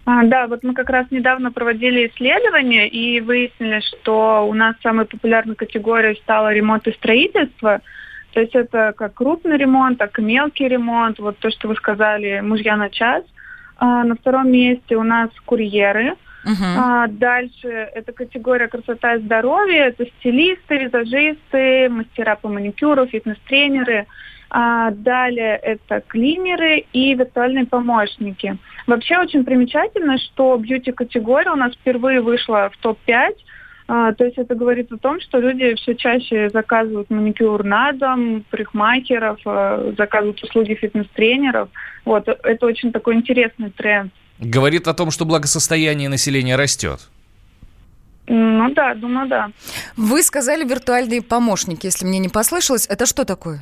А, 0.05 0.25
да, 0.25 0.49
вот 0.49 0.65
мы 0.65 0.75
как 0.75 0.91
раз 0.91 1.07
недавно 1.11 1.53
проводили 1.53 2.09
исследование 2.09 2.89
и 2.89 3.21
выяснили, 3.21 3.81
что 3.81 4.47
у 4.49 4.55
нас 4.55 4.75
самой 4.83 5.05
популярной 5.05 5.55
категорией 5.55 6.17
стало 6.23 6.53
ремонт 6.53 6.89
и 6.89 6.93
строительство. 6.93 7.81
То 8.33 8.41
есть 8.41 8.55
это 8.55 8.95
как 8.97 9.15
крупный 9.15 9.57
ремонт, 9.57 9.99
так 9.99 10.19
и 10.19 10.23
мелкий 10.23 10.67
ремонт. 10.67 11.19
Вот 11.19 11.39
то, 11.39 11.51
что 11.51 11.69
вы 11.69 11.77
сказали, 11.77 12.41
мужья 12.41 12.77
на 12.77 12.91
час. 12.91 13.25
А, 13.77 14.03
на 14.05 14.17
втором 14.17 14.51
месте 14.51 14.97
у 14.97 15.05
нас 15.05 15.31
курьеры. 15.45 16.15
Мгм. 16.45 16.79
А, 16.79 17.07
дальше 17.07 17.69
это 17.69 18.13
категория 18.13 18.67
красота 18.67 19.15
и 19.15 19.21
здоровье. 19.21 19.89
Это 19.89 20.07
стилисты, 20.19 20.79
визажисты, 20.79 21.89
мастера 21.89 22.35
по 22.37 22.49
маникюру, 22.49 23.07
фитнес-тренеры. 23.07 24.07
А, 24.55 24.91
далее 24.91 25.57
это 25.57 26.03
клинеры 26.07 26.85
и 26.93 27.15
виртуальные 27.15 27.65
помощники. 27.65 28.59
Вообще 28.87 29.17
очень 29.19 29.45
примечательно, 29.45 30.19
что 30.19 30.59
бьюти-категория 30.59 31.53
у 31.53 31.57
нас 31.57 31.73
впервые 31.73 32.21
вышла 32.21 32.69
в 32.69 32.77
топ-5. 32.77 33.35
А, 33.89 34.13
то 34.13 34.25
есть 34.25 34.37
это 34.37 34.55
говорит 34.55 34.93
о 34.93 34.99
том, 34.99 35.23
что 35.23 35.39
люди 35.39 35.75
все 35.77 35.95
чаще 35.95 36.51
заказывают 36.51 37.09
маникюр 37.09 37.65
на 37.65 37.93
дом, 37.93 38.45
парикмахеров, 38.51 39.41
а, 39.47 39.95
заказывают 39.97 40.43
услуги 40.43 40.75
фитнес-тренеров. 40.75 41.71
Вот, 42.05 42.29
это 42.29 42.67
очень 42.67 42.93
такой 42.93 43.15
интересный 43.15 43.71
тренд. 43.71 44.13
Говорит 44.39 44.87
о 44.87 44.93
том, 44.93 45.11
что 45.11 45.25
благосостояние 45.25 46.11
населения 46.11 46.57
растет. 46.57 47.09
Ну 48.27 48.69
да, 48.75 48.93
думаю, 48.95 49.29
да. 49.29 49.51
Вы 49.97 50.23
сказали 50.23 50.63
виртуальные 50.63 51.23
помощники, 51.23 51.87
если 51.87 52.05
мне 52.05 52.19
не 52.19 52.29
послышалось. 52.29 52.87
Это 52.87 53.07
что 53.07 53.25
такое? 53.25 53.61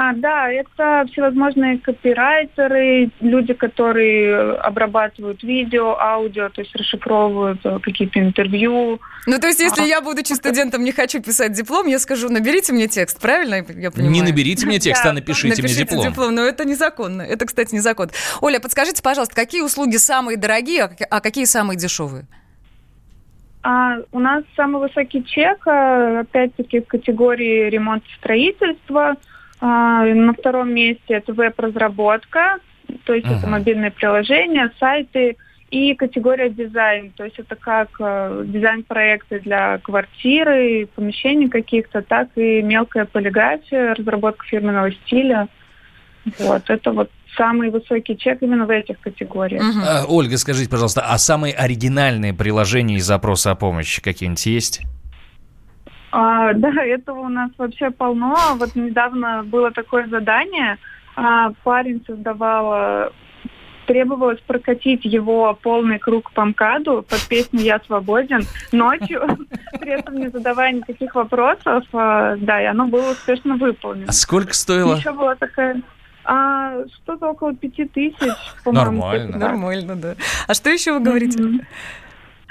А, 0.00 0.12
да, 0.12 0.48
это 0.48 1.06
всевозможные 1.10 1.78
копирайтеры, 1.78 3.10
люди, 3.18 3.52
которые 3.52 4.52
обрабатывают 4.58 5.42
видео, 5.42 5.98
аудио, 5.98 6.50
то 6.50 6.60
есть 6.60 6.72
расшифровывают 6.76 7.58
э, 7.64 7.80
какие-то 7.80 8.20
интервью. 8.20 9.00
Ну, 9.26 9.38
то 9.40 9.48
есть, 9.48 9.58
если 9.58 9.82
А. 9.82 9.86
я, 9.86 10.00
будучи 10.00 10.34
студентом, 10.34 10.84
не 10.84 10.92
хочу 10.92 11.20
писать 11.20 11.50
диплом, 11.50 11.88
я 11.88 11.98
скажу, 11.98 12.28
наберите 12.28 12.72
мне 12.72 12.86
текст, 12.86 13.20
правильно 13.20 13.56
я 13.56 13.90
понимаю? 13.90 14.12
Не 14.12 14.22
наберите 14.22 14.66
мне 14.66 14.78
текст, 14.78 15.04
а 15.04 15.12
напишите, 15.12 15.60
мне 15.60 15.72
Напишите 15.72 16.00
диплом. 16.00 16.32
но 16.32 16.42
это 16.42 16.64
незаконно. 16.64 17.22
Это, 17.22 17.46
кстати, 17.46 17.74
незаконно. 17.74 18.12
Оля, 18.40 18.60
подскажите, 18.60 19.02
пожалуйста, 19.02 19.34
какие 19.34 19.62
услуги 19.62 19.96
самые 19.96 20.36
дорогие, 20.36 20.84
а 20.84 20.90
а 21.10 21.20
какие 21.20 21.44
самые 21.44 21.76
дешевые? 21.76 22.26
А 23.64 23.96
у 24.12 24.20
нас 24.20 24.44
самый 24.54 24.80
высокий 24.80 25.24
чек, 25.24 25.66
э, 25.66 26.20
опять-таки, 26.20 26.82
в 26.82 26.86
категории 26.86 27.68
ремонт 27.68 28.04
строительства. 28.20 29.16
А, 29.60 30.04
на 30.04 30.32
втором 30.32 30.72
месте 30.72 31.14
это 31.14 31.32
веб-разработка, 31.32 32.58
то 33.04 33.14
есть 33.14 33.26
это 33.26 33.38
Ага. 33.38 33.46
мобильные 33.48 33.90
приложения, 33.90 34.72
сайты. 34.78 35.36
И 35.70 35.94
категория 35.94 36.48
дизайн, 36.48 37.12
то 37.14 37.24
есть 37.24 37.38
это 37.38 37.54
как 37.54 37.90
э, 38.00 38.44
дизайн-проекты 38.46 39.40
для 39.40 39.76
квартиры, 39.76 40.88
помещений 40.94 41.50
каких-то, 41.50 42.00
так 42.00 42.28
и 42.36 42.62
мелкая 42.62 43.04
полиграфия, 43.04 43.94
разработка 43.94 44.46
фирменного 44.46 44.92
стиля. 44.92 45.46
Вот, 46.38 46.62
это 46.70 46.92
вот 46.92 47.10
самый 47.36 47.68
высокий 47.68 48.16
чек 48.16 48.42
именно 48.42 48.64
в 48.64 48.70
этих 48.70 48.98
категориях. 49.00 49.62
Мгм. 49.62 49.82
А, 49.86 50.04
Ольга, 50.08 50.38
скажите, 50.38 50.70
пожалуйста, 50.70 51.02
а 51.02 51.18
самые 51.18 51.52
оригинальные 51.52 52.32
приложения 52.32 52.96
и 52.96 53.00
запросы 53.00 53.48
о 53.48 53.54
помощи 53.54 54.00
какие-нибудь 54.00 54.46
есть? 54.46 54.82
А, 56.10 56.52
да, 56.54 56.70
этого 56.84 57.20
у 57.20 57.28
нас 57.28 57.50
вообще 57.58 57.90
полно. 57.90 58.36
Вот 58.56 58.74
недавно 58.74 59.42
было 59.44 59.70
такое 59.70 60.06
задание. 60.08 60.78
А, 61.16 61.52
парень 61.64 62.02
создавал, 62.06 62.72
а, 62.72 63.12
требовалось 63.86 64.40
прокатить 64.46 65.04
его 65.04 65.58
полный 65.62 65.98
круг 65.98 66.30
по 66.32 66.44
МКАДу 66.44 67.04
под 67.08 67.26
песню 67.28 67.60
«Я 67.60 67.80
свободен» 67.86 68.42
ночью, 68.70 69.22
при 69.80 69.98
этом 69.98 70.16
не 70.16 70.28
задавая 70.28 70.72
никаких 70.72 71.14
вопросов. 71.14 71.84
А, 71.92 72.36
Да, 72.36 72.60
и 72.62 72.66
оно 72.66 72.86
было 72.86 73.12
успешно 73.12 73.56
выполнено. 73.56 74.06
А 74.08 74.12
сколько 74.12 74.54
стоило? 74.54 74.94
Еще 74.96 75.12
была 75.12 75.34
такая... 75.34 75.80
а, 76.24 76.84
что-то 77.02 77.30
около 77.30 77.54
пяти 77.54 77.86
тысяч, 77.86 78.14
по-моему. 78.64 79.00
Нормально. 79.00 79.38
Нормально, 79.38 79.96
да. 79.96 80.14
А 80.46 80.54
что 80.54 80.70
еще 80.70 80.92
вы 80.92 81.00
говорите? 81.00 81.42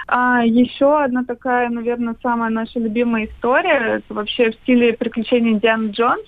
А, 0.08 0.42
еще 0.46 1.04
одна 1.04 1.26
такая, 1.26 1.70
наверное, 1.70 2.16
самая 2.24 2.50
наша 2.50 2.80
любимая 2.80 3.26
история, 3.26 3.98
это 3.98 4.14
вообще 4.14 4.52
в 4.52 4.56
стиле 4.56 4.94
приключений 4.94 5.60
Дианы 5.60 5.90
Джонс. 5.90 6.24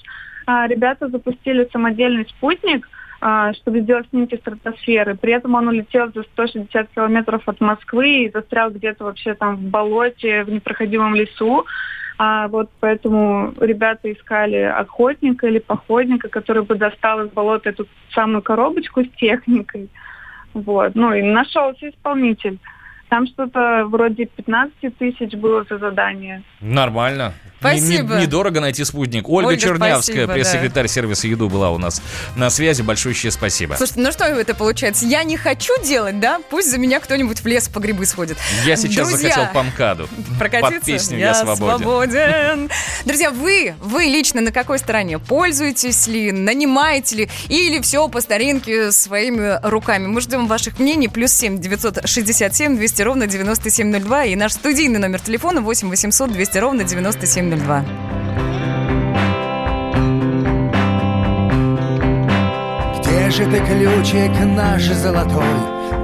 А, 0.46 0.68
ребята 0.68 1.08
запустили 1.08 1.70
самодельный 1.72 2.26
спутник, 2.26 2.90
а, 3.22 3.54
чтобы 3.54 3.82
сделать 3.82 4.08
снимки 4.10 4.36
стратосферы. 4.36 5.16
При 5.16 5.32
этом 5.32 5.56
он 5.56 5.70
улетел 5.70 6.12
за 6.14 6.24
160 6.24 6.90
километров 6.94 7.48
от 7.48 7.62
Москвы 7.62 8.26
и 8.26 8.32
застрял 8.32 8.70
где-то 8.70 9.06
вообще 9.06 9.34
там 9.34 9.56
в 9.56 9.62
болоте, 9.62 10.44
в 10.44 10.50
непроходимом 10.50 11.16
лесу. 11.16 11.66
А 12.18 12.50
вот 12.50 12.70
поэтому 12.82 13.54
ребята 13.62 14.12
искали 14.12 14.58
охотника 14.58 15.48
или 15.48 15.60
походника, 15.60 16.28
который 16.28 16.64
бы 16.64 16.76
достал 16.76 17.22
из 17.26 17.30
болота 17.32 17.70
эту 17.70 17.88
самую 18.14 18.42
коробочку 18.42 19.06
с 19.06 19.10
техникой. 19.12 19.88
Вот. 20.54 20.96
Ну 20.96 21.14
и 21.14 21.22
нашелся 21.22 21.90
исполнитель. 21.90 22.60
Там 23.10 23.26
что-то 23.28 23.86
вроде 23.88 24.26
15 24.26 24.98
тысяч 24.98 25.34
было 25.34 25.66
за 25.70 25.80
задание. 25.80 26.44
Нормально. 26.62 27.34
Не- 27.62 27.72
не- 27.72 27.80
Спасибо. 27.80 28.16
Недорого 28.16 28.60
найти 28.60 28.84
спутник. 28.84 29.28
Ольга, 29.28 29.50
Ольга, 29.50 29.62
Чернявская, 29.62 30.00
спасибо, 30.00 30.28
да. 30.28 30.34
пресс-секретарь 30.34 30.88
сервиса 30.88 31.28
«Еду» 31.28 31.50
была 31.50 31.72
у 31.72 31.78
нас 31.78 32.02
на 32.36 32.50
связи. 32.50 32.82
Большущее 32.82 33.32
спасибо. 33.32 33.76
Слушайте, 33.76 34.02
ну 34.02 34.12
что 34.12 34.26
это 34.26 34.56
получается? 34.56 35.06
Я 35.06 35.24
не 35.24 35.38
хочу 35.38 35.74
делать, 35.84 36.20
да? 36.20 36.40
Пусть 36.50 36.70
за 36.72 36.78
меня 36.78 37.00
кто-нибудь 37.00 37.42
в 37.42 37.46
лес 37.46 37.68
по 37.68 37.80
грибы 37.80 38.06
сходит. 38.06 38.38
Я 38.66 38.76
сейчас 38.76 39.10
Друзья, 39.10 39.30
захотел 39.30 39.54
по 39.54 39.64
МКАДу. 39.64 40.10
Прокатиться? 40.38 40.80
Под 40.80 40.86
песню 40.86 41.20
«Я, 41.20 41.36
свободен». 41.36 41.78
свободен». 41.80 42.70
Друзья, 43.06 43.32
вы, 43.32 43.76
вы 43.82 44.04
лично 44.04 44.42
на 44.42 44.52
какой 44.52 44.80
стороне? 44.80 45.20
Пользуетесь 45.20 46.08
ли, 46.08 46.32
нанимаете 46.32 47.16
ли, 47.16 47.30
или 47.50 47.82
все 47.82 48.08
по 48.08 48.22
старинке 48.22 48.92
своими 48.92 49.60
руками? 49.68 50.08
Мы 50.08 50.22
ждем 50.22 50.48
ваших 50.48 50.80
мнений. 50.80 51.08
Плюс 51.08 51.34
семь 51.34 51.60
девятьсот 51.60 52.08
шестьдесят 52.08 52.56
семь 52.56 52.78
двести 52.78 53.02
ровно 53.02 53.28
девяносто 53.28 53.70
семь 53.70 53.88
ноль 53.90 54.02
два 54.02 54.24
и 54.24 54.36
наш 54.36 54.54
студийный 54.54 55.00
номер 55.00 55.20
телефона 55.20 55.62
восемь 55.62 55.90
восемьсот 55.90 56.32
двести 56.32 56.58
ровно 56.58 56.84
девяносто 56.84 57.26
семь 57.50 57.56
ноль 57.56 57.60
два. 57.60 57.84
Где 63.00 63.30
же 63.32 63.46
ты, 63.46 63.60
ключик 63.60 64.32
наш 64.56 64.84
золотой? 64.84 65.44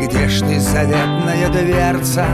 Где 0.02 0.28
ж 0.28 0.42
ты, 0.42 0.60
заветная 0.60 1.50
дверца? 1.50 2.26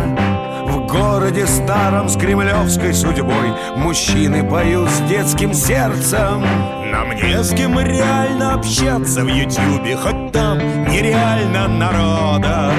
В 0.66 0.88
городе 0.88 1.46
старом 1.48 2.08
с 2.08 2.16
кремлевской 2.16 2.94
судьбой 2.94 3.52
Мужчины 3.76 4.48
поют 4.50 4.90
с 4.90 5.00
детским 5.10 5.54
сердцем 5.54 6.46
Нам 6.92 7.12
не 7.12 7.44
с 7.44 7.50
кем 7.50 7.78
реально 7.80 8.54
общаться 8.54 9.24
в 9.24 9.28
Ютьюбе 9.28 9.98
Хоть 9.98 10.32
там 10.32 10.60
нереально 10.88 11.68
народа 11.68 12.72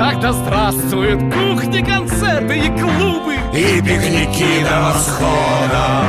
Тогда 0.00 0.32
здравствуют 0.32 1.20
кухни, 1.24 1.82
концерты 1.82 2.56
и 2.56 2.68
клубы. 2.68 3.34
И 3.52 3.82
пикники 3.82 4.64
до 4.64 4.80
восхода. 4.80 6.04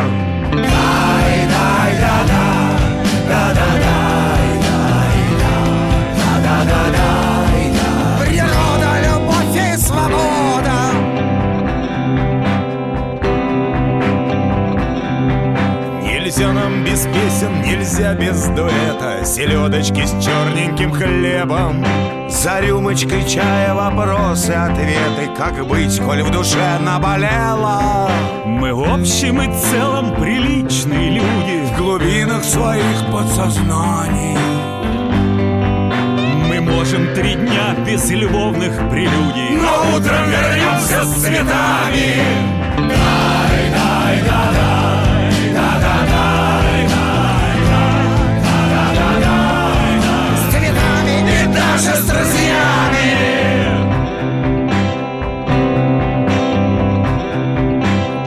Природа, 8.22 8.92
любовь 9.04 9.58
и 9.58 9.76
свобода. 9.76 10.78
Нельзя 16.02 16.54
нам 16.54 16.86
без 16.86 17.02
песен, 17.08 17.62
нельзя 17.62 18.14
без 18.14 18.48
дуэта. 18.48 19.26
Селедочки 19.26 20.06
с 20.06 20.12
черненьким 20.24 20.94
хлебом 20.94 21.84
За 22.42 22.60
рюмочкой 22.60 23.24
чая 23.30 23.72
вопросы, 23.72 24.50
ответы 24.50 25.30
Как 25.38 25.64
быть, 25.68 26.00
коль 26.00 26.24
в 26.24 26.32
душе 26.32 26.80
наболело. 26.80 28.10
Мы 28.46 28.74
в 28.74 28.82
общем 28.82 29.44
и 29.44 29.54
целом 29.54 30.16
приличные 30.16 31.12
люди. 31.12 31.72
В 31.72 31.78
глубинах 31.78 32.44
своих 32.44 33.06
подсознаний. 33.12 34.36
Мы 36.50 36.62
можем 36.62 37.14
три 37.14 37.36
дня 37.36 37.76
без 37.86 38.10
любовных 38.10 38.76
прелюдий. 38.90 39.58
Но 39.62 39.96
утром 39.96 40.26
вернемся 40.32 41.06
с 41.06 41.22
цветами. 41.22 42.62
С 42.90 44.61
друзьями. 52.22 53.82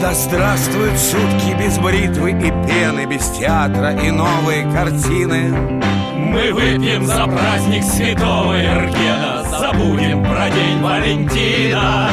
Да 0.01 0.13
здравствуют 0.15 0.99
сутки 0.99 1.57
без 1.59 1.79
бритвы 1.79 2.33
и 2.33 2.51
пены 2.67 3.07
Без 3.07 3.29
театра 3.31 3.93
и 3.93 4.11
новые 4.11 4.71
картины. 4.73 5.81
Мы 6.17 6.53
выпьем 6.53 7.07
за 7.07 7.27
праздник 7.27 7.85
святого 7.85 8.55
Эргена 8.55 9.45
Забудем 9.49 10.25
про 10.25 10.51
день 10.51 10.81
Валентина. 10.83 12.09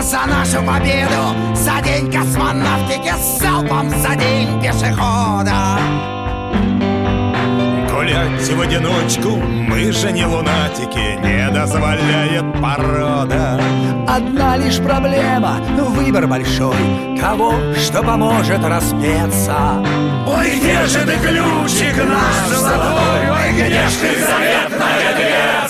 За 0.00 0.24
нашу 0.26 0.62
победу, 0.64 1.54
за 1.54 1.82
день 1.82 2.10
космонавтики 2.12 3.12
С 3.18 3.40
залпом 3.40 3.90
за 3.90 4.14
день 4.16 4.60
пешехода 4.62 6.15
Гулять 8.16 8.48
в 8.48 8.60
одиночку, 8.60 9.28
мы 9.36 9.92
же 9.92 10.10
не 10.10 10.24
лунатики 10.24 11.18
Не 11.22 11.50
дозволяет 11.50 12.44
порода. 12.62 13.60
Одна 14.08 14.56
лишь 14.56 14.78
проблема, 14.78 15.58
выбор 15.76 16.26
большой. 16.26 16.76
Того, 17.20 17.52
что 17.74 18.02
поможет 18.02 18.64
распеться? 18.64 19.56
Ой, 20.26 20.56
где 20.56 20.86
же 20.86 21.00
ты, 21.00 21.18
ключик 21.18 21.96
наш 22.04 22.58
золотой 22.58 23.30
Ой, 23.30 23.52
где 23.52 23.86
ж 23.86 23.92
ты, 24.00 24.08
заветная 24.24 25.14
дверца 25.16 25.65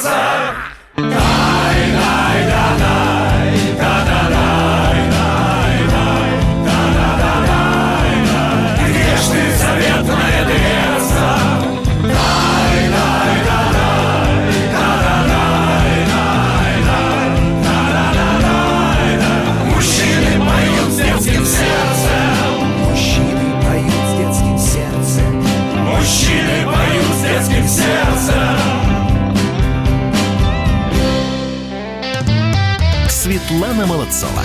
Светлана 33.76 33.86
Молодцова. 33.86 34.42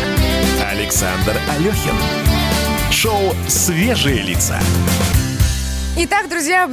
Александр 0.72 1.38
Алехин. 1.50 1.96
Шоу 2.91 3.34
«Свежие 3.48 4.24
лица». 4.24 4.60
Итак, 6.03 6.29
друзья, 6.29 6.67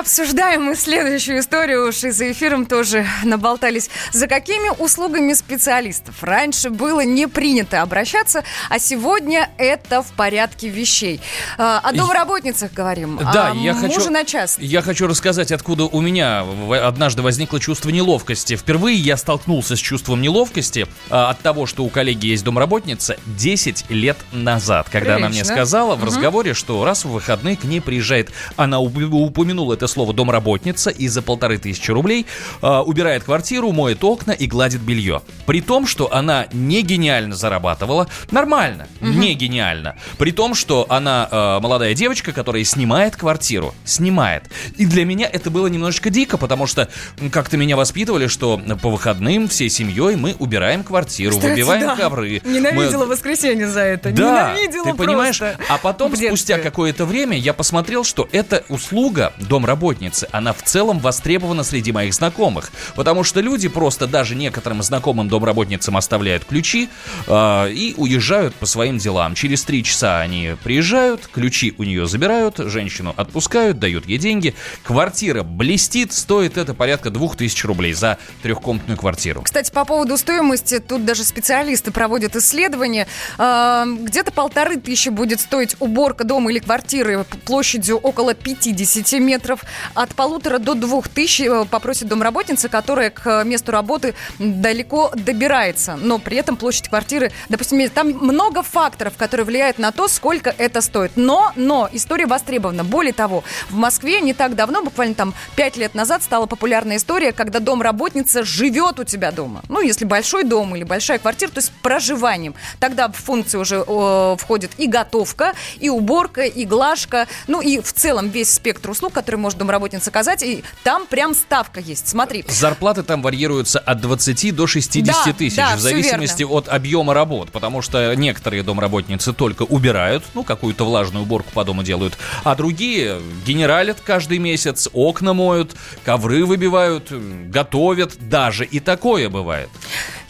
обсуждаем 0.00 0.62
мы 0.62 0.74
следующую 0.74 1.40
историю. 1.40 1.86
Уж 1.86 2.02
и 2.04 2.10
за 2.12 2.32
эфиром 2.32 2.64
тоже 2.64 3.06
наболтались. 3.24 3.90
За 4.10 4.26
какими 4.26 4.70
услугами 4.82 5.34
специалистов 5.34 6.22
раньше 6.22 6.70
было 6.70 7.02
не 7.02 7.28
принято 7.28 7.82
обращаться, 7.82 8.42
а 8.70 8.78
сегодня 8.78 9.50
это 9.58 10.00
в 10.00 10.06
порядке 10.12 10.70
вещей. 10.70 11.20
А, 11.58 11.80
О 11.80 11.92
домработницах 11.92 12.72
говорим. 12.72 13.18
Да, 13.18 13.50
о 13.50 13.54
я 13.54 13.74
хочу, 13.74 14.08
на 14.08 14.24
час. 14.24 14.56
я 14.58 14.80
хочу 14.80 15.06
рассказать, 15.06 15.52
откуда 15.52 15.84
у 15.84 16.00
меня 16.00 16.46
однажды 16.82 17.20
возникло 17.20 17.60
чувство 17.60 17.90
неловкости. 17.90 18.56
Впервые 18.56 18.96
я 18.96 19.18
столкнулся 19.18 19.76
с 19.76 19.78
чувством 19.78 20.22
неловкости 20.22 20.86
а, 21.10 21.28
от 21.28 21.40
того, 21.40 21.66
что 21.66 21.84
у 21.84 21.90
коллеги 21.90 22.28
есть 22.28 22.44
домработница 22.44 23.18
10 23.26 23.90
лет 23.90 24.16
назад, 24.32 24.88
когда 24.88 25.16
она 25.16 25.28
мне 25.28 25.40
Прилично. 25.40 25.54
сказала 25.54 25.96
в 25.96 26.04
разговоре, 26.04 26.54
что 26.54 26.82
раз 26.82 27.04
в 27.04 27.10
выходные 27.10 27.58
к 27.58 27.64
ней 27.64 27.82
приезжает, 27.82 28.30
она 28.56 28.69
уп- 28.78 29.12
упомянула 29.12 29.74
это 29.74 29.86
слово 29.86 30.12
домработница 30.14 30.90
и 30.90 31.08
за 31.08 31.22
полторы 31.22 31.58
тысячи 31.58 31.90
рублей 31.90 32.26
а, 32.62 32.82
убирает 32.82 33.24
квартиру, 33.24 33.72
моет 33.72 34.02
окна 34.04 34.32
и 34.32 34.46
гладит 34.46 34.80
белье. 34.80 35.22
При 35.46 35.60
том, 35.60 35.86
что 35.86 36.12
она 36.14 36.46
не 36.52 36.82
гениально 36.82 37.34
зарабатывала, 37.34 38.06
нормально, 38.30 38.86
не 39.00 39.34
гениально. 39.34 39.96
При 40.18 40.30
том, 40.32 40.54
что 40.54 40.86
она 40.88 41.28
э, 41.30 41.60
молодая 41.60 41.94
девочка, 41.94 42.32
которая 42.32 42.64
снимает 42.64 43.16
квартиру, 43.16 43.74
снимает. 43.84 44.44
И 44.76 44.86
для 44.86 45.04
меня 45.04 45.28
это 45.30 45.50
было 45.50 45.66
немножечко 45.66 46.10
дико, 46.10 46.36
потому 46.38 46.66
что 46.66 46.88
как-то 47.32 47.56
меня 47.56 47.76
воспитывали, 47.76 48.26
что 48.26 48.60
по 48.82 48.90
выходным 48.90 49.48
всей 49.48 49.68
семьей 49.70 50.16
мы 50.16 50.34
убираем 50.38 50.84
квартиру, 50.84 51.32
Кстати, 51.32 51.50
выбиваем 51.50 51.86
да. 51.86 51.96
ковры. 51.96 52.40
Ненавидела 52.44 53.04
мы- 53.04 53.10
воскресенье 53.10 53.68
за 53.68 53.80
это. 53.80 54.10
да, 54.12 54.52
Ненавидела 54.54 54.84
ты 54.84 54.94
понимаешь, 54.94 55.40
а 55.42 55.78
потом, 55.78 56.14
спустя 56.16 56.58
какое-то 56.58 57.04
время, 57.04 57.36
я 57.36 57.52
посмотрел, 57.52 58.04
что 58.04 58.28
эта 58.50 58.64
услуга 58.68 59.32
домработницы, 59.38 60.28
она 60.32 60.52
в 60.52 60.62
целом 60.62 60.98
востребована 60.98 61.62
среди 61.62 61.92
моих 61.92 62.14
знакомых. 62.14 62.72
Потому 62.96 63.22
что 63.22 63.40
люди 63.40 63.68
просто 63.68 64.06
даже 64.06 64.34
некоторым 64.34 64.82
знакомым 64.82 65.28
домработницам 65.28 65.96
оставляют 65.96 66.44
ключи 66.44 66.88
э, 67.26 67.70
и 67.72 67.94
уезжают 67.96 68.54
по 68.56 68.66
своим 68.66 68.98
делам. 68.98 69.34
Через 69.34 69.62
три 69.62 69.84
часа 69.84 70.20
они 70.20 70.56
приезжают, 70.64 71.28
ключи 71.28 71.74
у 71.78 71.84
нее 71.84 72.06
забирают, 72.06 72.58
женщину 72.58 73.14
отпускают, 73.16 73.78
дают 73.78 74.06
ей 74.06 74.18
деньги. 74.18 74.54
Квартира 74.82 75.42
блестит, 75.42 76.12
стоит 76.12 76.56
это 76.56 76.74
порядка 76.74 77.10
двух 77.10 77.36
тысяч 77.36 77.64
рублей 77.64 77.92
за 77.92 78.18
трехкомнатную 78.42 78.98
квартиру. 78.98 79.42
Кстати, 79.42 79.70
по 79.70 79.84
поводу 79.84 80.16
стоимости, 80.16 80.80
тут 80.80 81.04
даже 81.04 81.22
специалисты 81.22 81.92
проводят 81.92 82.34
исследования. 82.34 83.06
А, 83.38 83.86
Где-то 83.86 84.32
полторы 84.32 84.78
тысячи 84.78 85.08
будет 85.08 85.40
стоить 85.40 85.76
уборка 85.78 86.24
дома 86.24 86.50
или 86.50 86.58
квартиры 86.58 87.24
площадью 87.44 87.98
около 87.98 88.34
50 88.42 89.20
метров. 89.20 89.64
От 89.94 90.14
полутора 90.14 90.58
до 90.58 90.74
двух 90.74 91.08
тысяч 91.08 91.40
э, 91.40 91.64
попросит 91.70 92.08
домработница, 92.08 92.68
которая 92.68 93.10
к 93.10 93.44
месту 93.44 93.72
работы 93.72 94.14
далеко 94.38 95.12
добирается. 95.14 95.96
Но 95.96 96.18
при 96.18 96.36
этом 96.36 96.56
площадь 96.56 96.88
квартиры, 96.88 97.32
допустим, 97.48 97.88
там 97.90 98.08
много 98.08 98.62
факторов, 98.62 99.16
которые 99.16 99.44
влияют 99.44 99.78
на 99.78 99.92
то, 99.92 100.08
сколько 100.08 100.54
это 100.56 100.80
стоит. 100.80 101.12
Но, 101.16 101.52
но 101.56 101.88
история 101.92 102.26
востребована. 102.26 102.84
Более 102.84 103.12
того, 103.12 103.44
в 103.68 103.74
Москве 103.74 104.20
не 104.20 104.34
так 104.34 104.54
давно, 104.54 104.82
буквально 104.82 105.14
там 105.14 105.34
5 105.56 105.76
лет 105.76 105.94
назад, 105.94 106.22
стала 106.22 106.46
популярная 106.46 106.96
история, 106.96 107.32
когда 107.32 107.60
домработница 107.60 108.42
живет 108.42 108.98
у 108.98 109.04
тебя 109.04 109.30
дома. 109.32 109.62
Ну, 109.68 109.80
если 109.80 110.04
большой 110.04 110.44
дом 110.44 110.74
или 110.76 110.84
большая 110.84 111.18
квартира, 111.18 111.50
то 111.50 111.58
есть 111.58 111.72
проживанием. 111.82 112.54
Тогда 112.78 113.08
в 113.08 113.16
функцию 113.16 113.60
уже 113.60 113.84
э, 113.86 114.36
входит 114.38 114.72
и 114.78 114.86
готовка, 114.86 115.54
и 115.78 115.88
уборка, 115.88 116.42
и 116.42 116.64
глажка, 116.64 117.26
ну 117.46 117.60
и 117.60 117.80
в 117.80 117.92
целом 117.92 118.29
весь 118.30 118.52
спектр 118.52 118.90
услуг, 118.90 119.12
который 119.12 119.36
может 119.36 119.58
домработница 119.58 120.10
оказать, 120.10 120.42
и 120.42 120.64
там 120.82 121.06
прям 121.06 121.34
ставка 121.34 121.80
есть. 121.80 122.08
Смотри. 122.08 122.44
Зарплаты 122.48 123.02
там 123.02 123.22
варьируются 123.22 123.78
от 123.78 124.00
20 124.00 124.54
до 124.54 124.66
60 124.66 125.04
Да, 125.04 125.32
тысяч, 125.32 125.56
да, 125.56 125.76
в 125.76 125.80
зависимости 125.80 126.42
от 126.42 126.68
объема 126.68 127.14
работ, 127.14 127.50
потому 127.50 127.82
что 127.82 128.14
некоторые 128.14 128.62
домработницы 128.62 129.32
только 129.32 129.62
убирают, 129.62 130.24
ну, 130.34 130.44
какую-то 130.44 130.84
влажную 130.84 131.24
уборку 131.24 131.50
по 131.52 131.64
дому 131.64 131.82
делают, 131.82 132.16
а 132.44 132.54
другие 132.54 133.20
генералят 133.46 133.98
каждый 134.04 134.38
месяц, 134.38 134.88
окна 134.92 135.34
моют, 135.34 135.74
ковры 136.04 136.44
выбивают, 136.44 137.10
готовят, 137.10 138.16
даже 138.28 138.64
и 138.64 138.80
такое 138.80 139.28
бывает. 139.28 139.68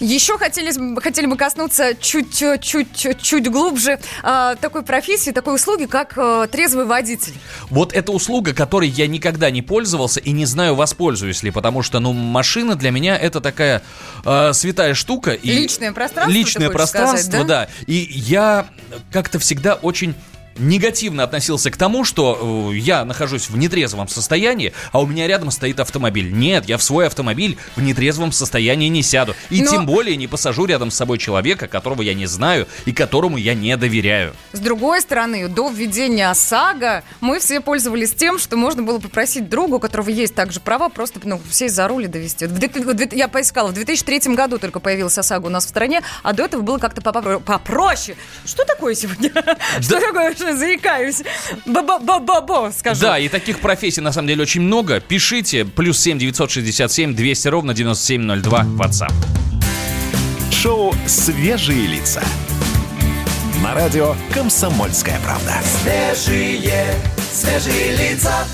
Еще 0.00 0.38
хотели, 0.38 0.72
хотели 1.00 1.26
бы 1.26 1.36
коснуться 1.36 1.94
чуть-чуть 1.94 3.50
глубже 3.50 4.00
э, 4.22 4.56
такой 4.60 4.82
профессии, 4.82 5.30
такой 5.30 5.56
услуги, 5.56 5.84
как 5.84 6.14
э, 6.16 6.48
трезвый 6.50 6.86
водитель. 6.86 7.34
Вот 7.68 7.92
эта 7.92 8.10
услуга, 8.10 8.54
которой 8.54 8.88
я 8.88 9.06
никогда 9.06 9.50
не 9.50 9.60
пользовался 9.60 10.20
и 10.20 10.32
не 10.32 10.46
знаю, 10.46 10.74
воспользуюсь 10.74 11.42
ли, 11.42 11.50
потому 11.50 11.82
что, 11.82 12.00
ну, 12.00 12.14
машина 12.14 12.76
для 12.76 12.90
меня 12.90 13.16
это 13.16 13.42
такая 13.42 13.82
э, 14.24 14.52
святая 14.54 14.94
штука. 14.94 15.32
И 15.32 15.50
Личное 15.50 15.92
пространство, 15.92 16.32
Личное 16.32 16.70
пространство, 16.70 17.18
сказать, 17.18 17.46
да? 17.46 17.66
да. 17.66 17.68
И 17.86 18.08
я 18.10 18.66
как-то 19.12 19.38
всегда 19.38 19.74
очень 19.74 20.14
негативно 20.58 21.22
относился 21.24 21.70
к 21.70 21.76
тому, 21.76 22.04
что 22.04 22.70
э, 22.72 22.76
я 22.76 23.04
нахожусь 23.04 23.48
в 23.48 23.56
нетрезвом 23.56 24.08
состоянии, 24.08 24.72
а 24.92 25.00
у 25.00 25.06
меня 25.06 25.26
рядом 25.26 25.50
стоит 25.50 25.80
автомобиль. 25.80 26.30
Нет, 26.32 26.66
я 26.66 26.76
в 26.78 26.82
свой 26.82 27.06
автомобиль 27.06 27.56
в 27.76 27.82
нетрезвом 27.82 28.32
состоянии 28.32 28.88
не 28.88 29.02
сяду. 29.02 29.34
И 29.48 29.62
Но- 29.62 29.70
тем 29.70 29.86
более 29.86 30.16
не 30.16 30.26
посажу 30.26 30.66
рядом 30.66 30.90
с 30.90 30.96
собой 30.96 31.18
человека, 31.18 31.66
которого 31.66 32.02
я 32.02 32.14
не 32.14 32.26
знаю 32.26 32.66
и 32.84 32.92
которому 32.92 33.36
я 33.36 33.54
не 33.54 33.76
доверяю. 33.76 34.34
С 34.52 34.60
другой 34.60 35.00
стороны, 35.00 35.48
до 35.48 35.70
введения 35.70 36.30
ОСАГО 36.30 37.04
мы 37.20 37.38
все 37.40 37.60
пользовались 37.60 38.12
тем, 38.12 38.38
что 38.38 38.56
можно 38.56 38.82
было 38.82 38.98
попросить 38.98 39.48
друга, 39.48 39.74
у 39.76 39.78
которого 39.78 40.10
есть 40.10 40.34
также 40.34 40.60
права, 40.60 40.88
просто 40.88 41.20
ну, 41.24 41.40
сесть 41.50 41.74
за 41.74 41.88
руль 41.88 42.04
и 42.04 42.08
довести. 42.08 42.46
Я 43.12 43.28
поискала, 43.28 43.68
в 43.68 43.72
2003 43.72 44.34
году 44.34 44.58
только 44.58 44.80
появилась 44.80 45.16
ОСАГО 45.18 45.46
у 45.46 45.50
нас 45.50 45.66
в 45.66 45.68
стране, 45.68 46.02
а 46.22 46.32
до 46.32 46.44
этого 46.44 46.62
было 46.62 46.78
как-то 46.78 47.00
попро- 47.00 47.40
попроще. 47.40 48.16
Что 48.44 48.64
такое 48.64 48.94
сегодня? 48.94 49.30
Что 49.80 50.00
такое, 50.00 50.34
я 50.46 50.56
заикаюсь? 50.56 51.22
Ба-ба-ба-ба-ба, 51.66 52.72
скажу. 52.76 53.00
Да, 53.00 53.18
и 53.18 53.28
таких 53.28 53.60
профессий 53.60 54.00
на 54.00 54.12
самом 54.12 54.28
деле 54.28 54.42
очень 54.42 54.62
много. 54.62 55.00
Пишите 55.00 55.64
плюс 55.64 55.98
7 56.00 56.18
967 56.18 57.14
200 57.14 57.48
ровно 57.48 57.74
9702 57.74 58.62
WhatsApp. 58.78 59.12
Шоу 60.52 60.94
«Свежие 61.06 61.86
лица». 61.86 62.22
На 63.62 63.74
радио 63.74 64.14
«Комсомольская 64.32 65.18
правда». 65.24 65.54
Свежие, 65.62 66.94
свежие 67.32 67.96
лица. 67.96 68.44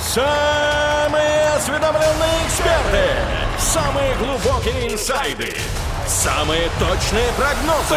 Самые 0.00 1.48
осведомленные 1.56 2.46
эксперты. 2.46 3.08
Самые 3.58 4.14
глубокие 4.16 4.92
инсайды. 4.92 5.54
Самые 6.06 6.68
точные 6.78 7.32
прогнозы. 7.36 7.96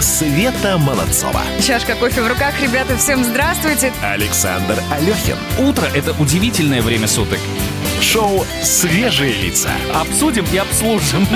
Света 0.00 0.76
Молодцова. 0.78 1.42
Чашка 1.60 1.94
кофе 1.94 2.22
в 2.22 2.26
руках, 2.28 2.60
ребята, 2.60 2.96
всем 2.96 3.24
здравствуйте. 3.24 3.92
Александр 4.02 4.76
Алехин. 4.90 5.36
Утро– 5.58 5.86
это 5.94 6.12
удивительное 6.20 6.82
время 6.82 7.06
суток. 7.06 7.38
Шоу 8.00 8.44
«Свежие 8.62 9.32
лица». 9.32 9.70
Обсудим 9.94 10.44
и 10.52 10.56
обслужим. 10.58 11.26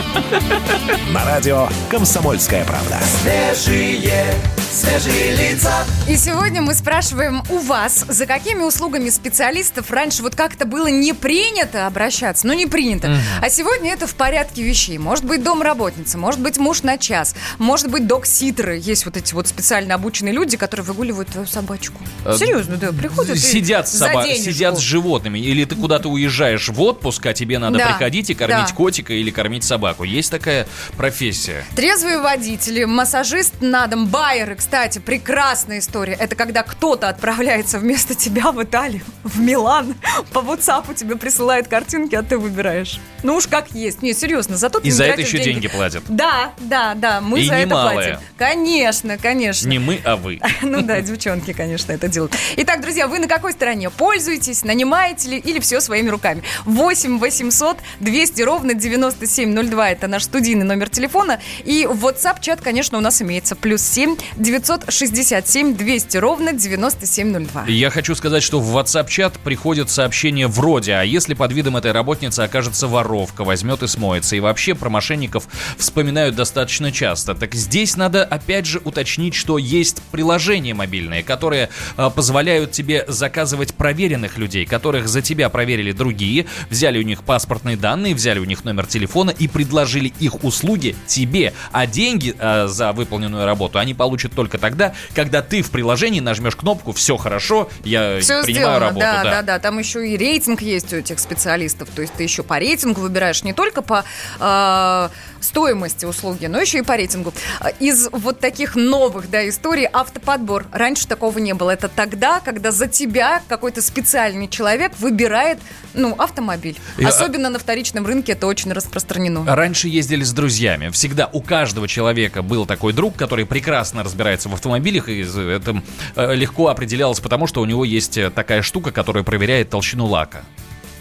На 1.13 1.25
радио 1.25 1.69
«Комсомольская 1.91 2.65
правда». 2.65 2.99
Свежие, 3.23 4.35
свежие 4.71 5.35
лица. 5.37 5.73
И 6.09 6.17
сегодня 6.17 6.61
мы 6.61 6.75
спрашиваем 6.75 7.43
у 7.49 7.59
вас, 7.59 8.05
за 8.09 8.27
какими 8.27 8.63
услугами 8.63 9.09
специалистов 9.09 9.91
раньше 9.91 10.23
вот 10.23 10.35
как-то 10.35 10.67
было 10.67 10.89
не 10.89 11.13
принято 11.15 11.87
обращаться, 11.87 12.47
ну 12.47 12.53
не 12.53 12.67
принято. 12.67 13.17
А 13.41 13.49
сегодня 13.51 13.93
это 13.93 14.07
в 14.07 14.15
порядке 14.15 14.63
вещей. 14.63 14.99
Может 14.99 15.25
быть 15.25 15.43
домработница, 15.43 16.19
может 16.19 16.41
быть 16.41 16.59
муж 16.59 16.83
на 16.83 16.99
час, 16.99 17.35
может 17.59 17.89
быть 17.89 18.07
док-ситеры. 18.07 18.79
Есть 18.79 19.05
вот 19.07 19.17
эти 19.17 19.33
вот 19.35 19.49
специально 19.49 19.95
обученные 19.95 20.33
люди, 20.35 20.57
которые 20.57 20.85
выгуливают 20.85 21.29
твою 21.31 21.47
собачку. 21.47 22.01
Э, 22.25 22.37
Серьезно, 22.39 22.77
да, 22.77 22.93
приходят 22.93 23.39
Сидят, 23.39 23.89
с 23.89 24.01
соба- 24.01 24.35
сидят 24.35 24.77
с 24.77 24.81
животными. 24.81 25.39
Или 25.39 25.65
ты 25.65 25.75
куда-то 25.75 26.09
уезжаешь 26.11 26.58
в 26.69 26.81
отпуск, 26.83 27.25
а 27.27 27.33
тебе 27.35 27.59
надо 27.59 27.79
Да, 27.79 27.87
приходить 27.87 28.31
и 28.31 28.35
кормить 28.35 28.69
да. 28.69 28.75
котика 28.75 29.13
или 29.13 29.31
кормить 29.31 29.63
собаку. 29.63 30.03
Есть 30.03 30.31
такая 30.33 30.67
профессия. 30.97 31.65
Трезвые 31.77 32.19
водители, 32.19 32.85
массажист 32.85 33.55
на 33.61 33.87
дом, 33.87 34.07
байеры, 34.09 34.57
кстати, 34.57 34.99
прекрасная 34.99 35.79
история. 35.79 36.15
Это 36.15 36.35
когда 36.35 36.63
кто-то 36.63 37.09
отправляется 37.09 37.79
вместо 37.79 38.15
тебя 38.17 38.51
в 38.51 38.61
Италию, 38.63 39.03
в 39.23 39.39
Милан, 39.39 39.95
по 40.33 40.39
WhatsApp 40.41 40.95
тебе 40.95 41.15
присылает 41.17 41.69
картинки, 41.69 42.15
а 42.17 42.23
ты 42.23 42.37
выбираешь. 42.39 42.99
Ну 43.23 43.37
уж 43.37 43.47
как 43.47 43.71
есть. 43.73 44.03
Не, 44.03 44.13
серьезно, 44.15 44.57
зато 44.57 44.81
ты 44.81 44.89
И 44.89 44.91
за 44.91 45.05
это 45.05 45.21
еще 45.21 45.39
деньги 45.39 45.69
платят. 45.69 46.03
Да, 46.09 46.53
да, 46.59 46.95
да, 46.95 47.21
мы 47.21 47.41
И 47.41 47.47
за 47.47 47.55
это 47.55 47.67
немалые. 47.69 47.95
платим. 47.95 48.21
Конечно, 48.37 49.19
конечно. 49.19 49.69
Не 49.69 49.79
мы, 49.79 50.01
а 50.05 50.17
вы. 50.17 50.41
Ну 50.63 50.83
да, 50.83 51.01
девчонки, 51.01 51.53
конечно, 51.53 51.93
это 51.93 52.09
делают. 52.09 52.35
Итак, 52.57 52.81
друзья, 52.81 53.07
вы 53.07 53.19
на 53.19 53.27
какой 53.29 53.53
стороне? 53.53 53.91
Пользуетесь, 53.91 54.65
нанимаете 54.65 55.29
ли 55.31 55.39
или 55.39 55.61
все 55.61 55.81
своими 55.81 56.09
руками? 56.09 56.38
8 56.65 57.19
800 57.19 57.79
200 58.01 58.43
ровно 58.43 58.75
9702 58.75 59.91
это 59.91 60.07
наш 60.07 60.25
студийный 60.25 60.65
номер 60.65 60.89
телефона. 60.89 61.41
И 61.65 61.85
WhatsApp-чат, 61.85 62.61
конечно, 62.61 62.99
у 62.99 63.01
нас 63.01 63.23
имеется. 63.23 63.57
Плюс 63.57 63.83
7 63.83 64.17
967 64.37 65.77
200 65.77 66.17
ровно 66.19 66.53
9702. 66.53 67.65
Я 67.69 67.91
хочу 67.91 68.15
сказать, 68.15 68.43
что 68.43 68.61
в 68.61 68.77
WhatsApp-чат 68.77 69.39
приходят 69.43 69.91
сообщения 69.91 70.47
вроде, 70.47 70.95
а 70.95 71.03
если 71.03 71.35
под 71.35 71.53
видом 71.53 71.77
этой 71.77 71.93
работницы 71.93 72.41
окажется 72.41 72.87
воровка, 72.87 73.45
возьмет 73.45 73.83
и 73.83 73.87
смоется. 73.87 74.37
И 74.37 74.41
вообще 74.41 74.75
про 74.75 74.89
мошенников 74.91 75.49
вспоминают 75.77 76.35
достаточно 76.37 76.93
часто. 76.93 77.35
Так 77.35 77.55
здесь 77.55 77.97
надо 77.97 78.25
опять 78.25 78.67
же 78.67 78.81
уточнить, 78.85 79.35
что 79.35 79.59
есть 79.59 80.03
приложения 80.11 80.75
мобильные, 80.75 81.23
которые 81.23 81.71
э, 81.97 82.11
позволяют 82.15 82.73
тебе 82.73 83.05
заказывать 83.09 83.75
проверенных 83.75 84.39
людей, 84.39 84.67
которых 84.67 85.09
за 85.09 85.23
тебя 85.23 85.49
проверили 85.49 85.93
другие, 85.93 86.28
взяли 86.71 86.99
у 86.99 87.03
них 87.03 87.23
паспортные 87.23 87.77
данные, 87.77 88.15
взяли 88.15 88.39
у 88.39 88.45
них 88.45 88.65
номер 88.65 88.87
телефона 88.87 89.31
и 89.31 89.49
предложили 89.49 90.13
их 90.21 90.45
услуги 90.45 90.97
тебе. 91.07 91.53
А 91.73 91.87
деньги 91.87 92.35
э, 92.39 92.67
за 92.69 92.93
выполненную 92.93 93.45
работу 93.45 93.79
они 93.79 93.95
получат 93.95 94.33
только 94.33 94.59
тогда, 94.59 94.95
когда 95.15 95.43
ты 95.43 95.63
в 95.63 95.71
приложении 95.71 96.21
нажмешь 96.21 96.57
кнопку 96.57 96.93
«Все 96.93 97.17
хорошо, 97.17 97.69
я 97.85 98.21
Все 98.21 98.43
принимаю 98.43 98.79
сделано, 98.79 98.79
работу». 98.81 99.01
да, 99.01 99.25
да, 99.25 99.43
да, 99.43 99.59
Там 99.59 99.79
еще 99.79 100.09
и 100.09 100.17
рейтинг 100.17 100.63
есть 100.63 100.93
у 100.93 100.97
этих 100.97 101.19
специалистов. 101.19 101.89
То 101.95 102.03
есть 102.03 102.15
ты 102.15 102.23
еще 102.23 102.43
по 102.43 102.59
рейтингу 102.59 103.01
выбираешь 103.01 103.43
не 103.45 103.53
только 103.53 103.83
по 103.83 104.05
э, 104.41 105.09
стоимости 105.41 106.05
услуги, 106.05 106.47
но 106.47 106.61
еще 106.61 106.79
и 106.79 106.83
по 106.83 106.97
рейтингу. 106.97 107.33
Из 107.81 108.09
вот 108.13 108.41
таких 108.41 108.77
новых, 108.77 109.31
да, 109.31 109.49
историй 109.49 109.89
автоподбор. 109.93 110.67
Раньше 110.73 111.07
такого 111.07 111.39
не 111.39 111.55
было. 111.55 111.71
Это 111.71 111.89
тогда, 111.89 112.41
когда 112.41 112.71
за 112.71 112.89
тебя 112.89 113.43
какой-то 113.49 113.83
специальный 113.83 114.49
человек 114.49 114.93
выбирает, 114.99 115.59
ну, 115.95 116.15
автомобиль. 116.21 116.77
И, 116.99 117.05
а- 117.05 117.09
Особенно 117.09 117.49
на 117.51 117.59
вторичном 117.59 118.07
рынке 118.07 118.33
это 118.33 118.47
очень 118.47 118.73
распространено. 118.73 119.45
Раньше 119.47 119.89
ездили 119.89 120.23
с 120.25 120.33
друзьями. 120.33 120.89
Всегда 120.91 121.29
у 121.33 121.41
каждого 121.41 121.89
человека 121.89 122.43
был 122.43 122.67
такой 122.67 122.93
друг, 122.93 123.17
который 123.17 123.47
прекрасно 123.47 124.03
разбирается 124.03 124.49
в 124.49 124.55
автомобилях, 124.55 125.09
и 125.09 125.21
это 125.23 125.83
э, 126.17 126.35
легко 126.35 126.69
определялось 126.69 127.21
потому, 127.21 127.47
что 127.47 127.61
у 127.61 127.65
него 127.65 127.85
есть 127.85 128.17
э, 128.19 128.31
такая 128.31 128.63
штука, 128.63 128.91
которая 128.93 129.25
проверяет 129.25 129.71
толщину 129.71 130.07
лака. 130.07 130.43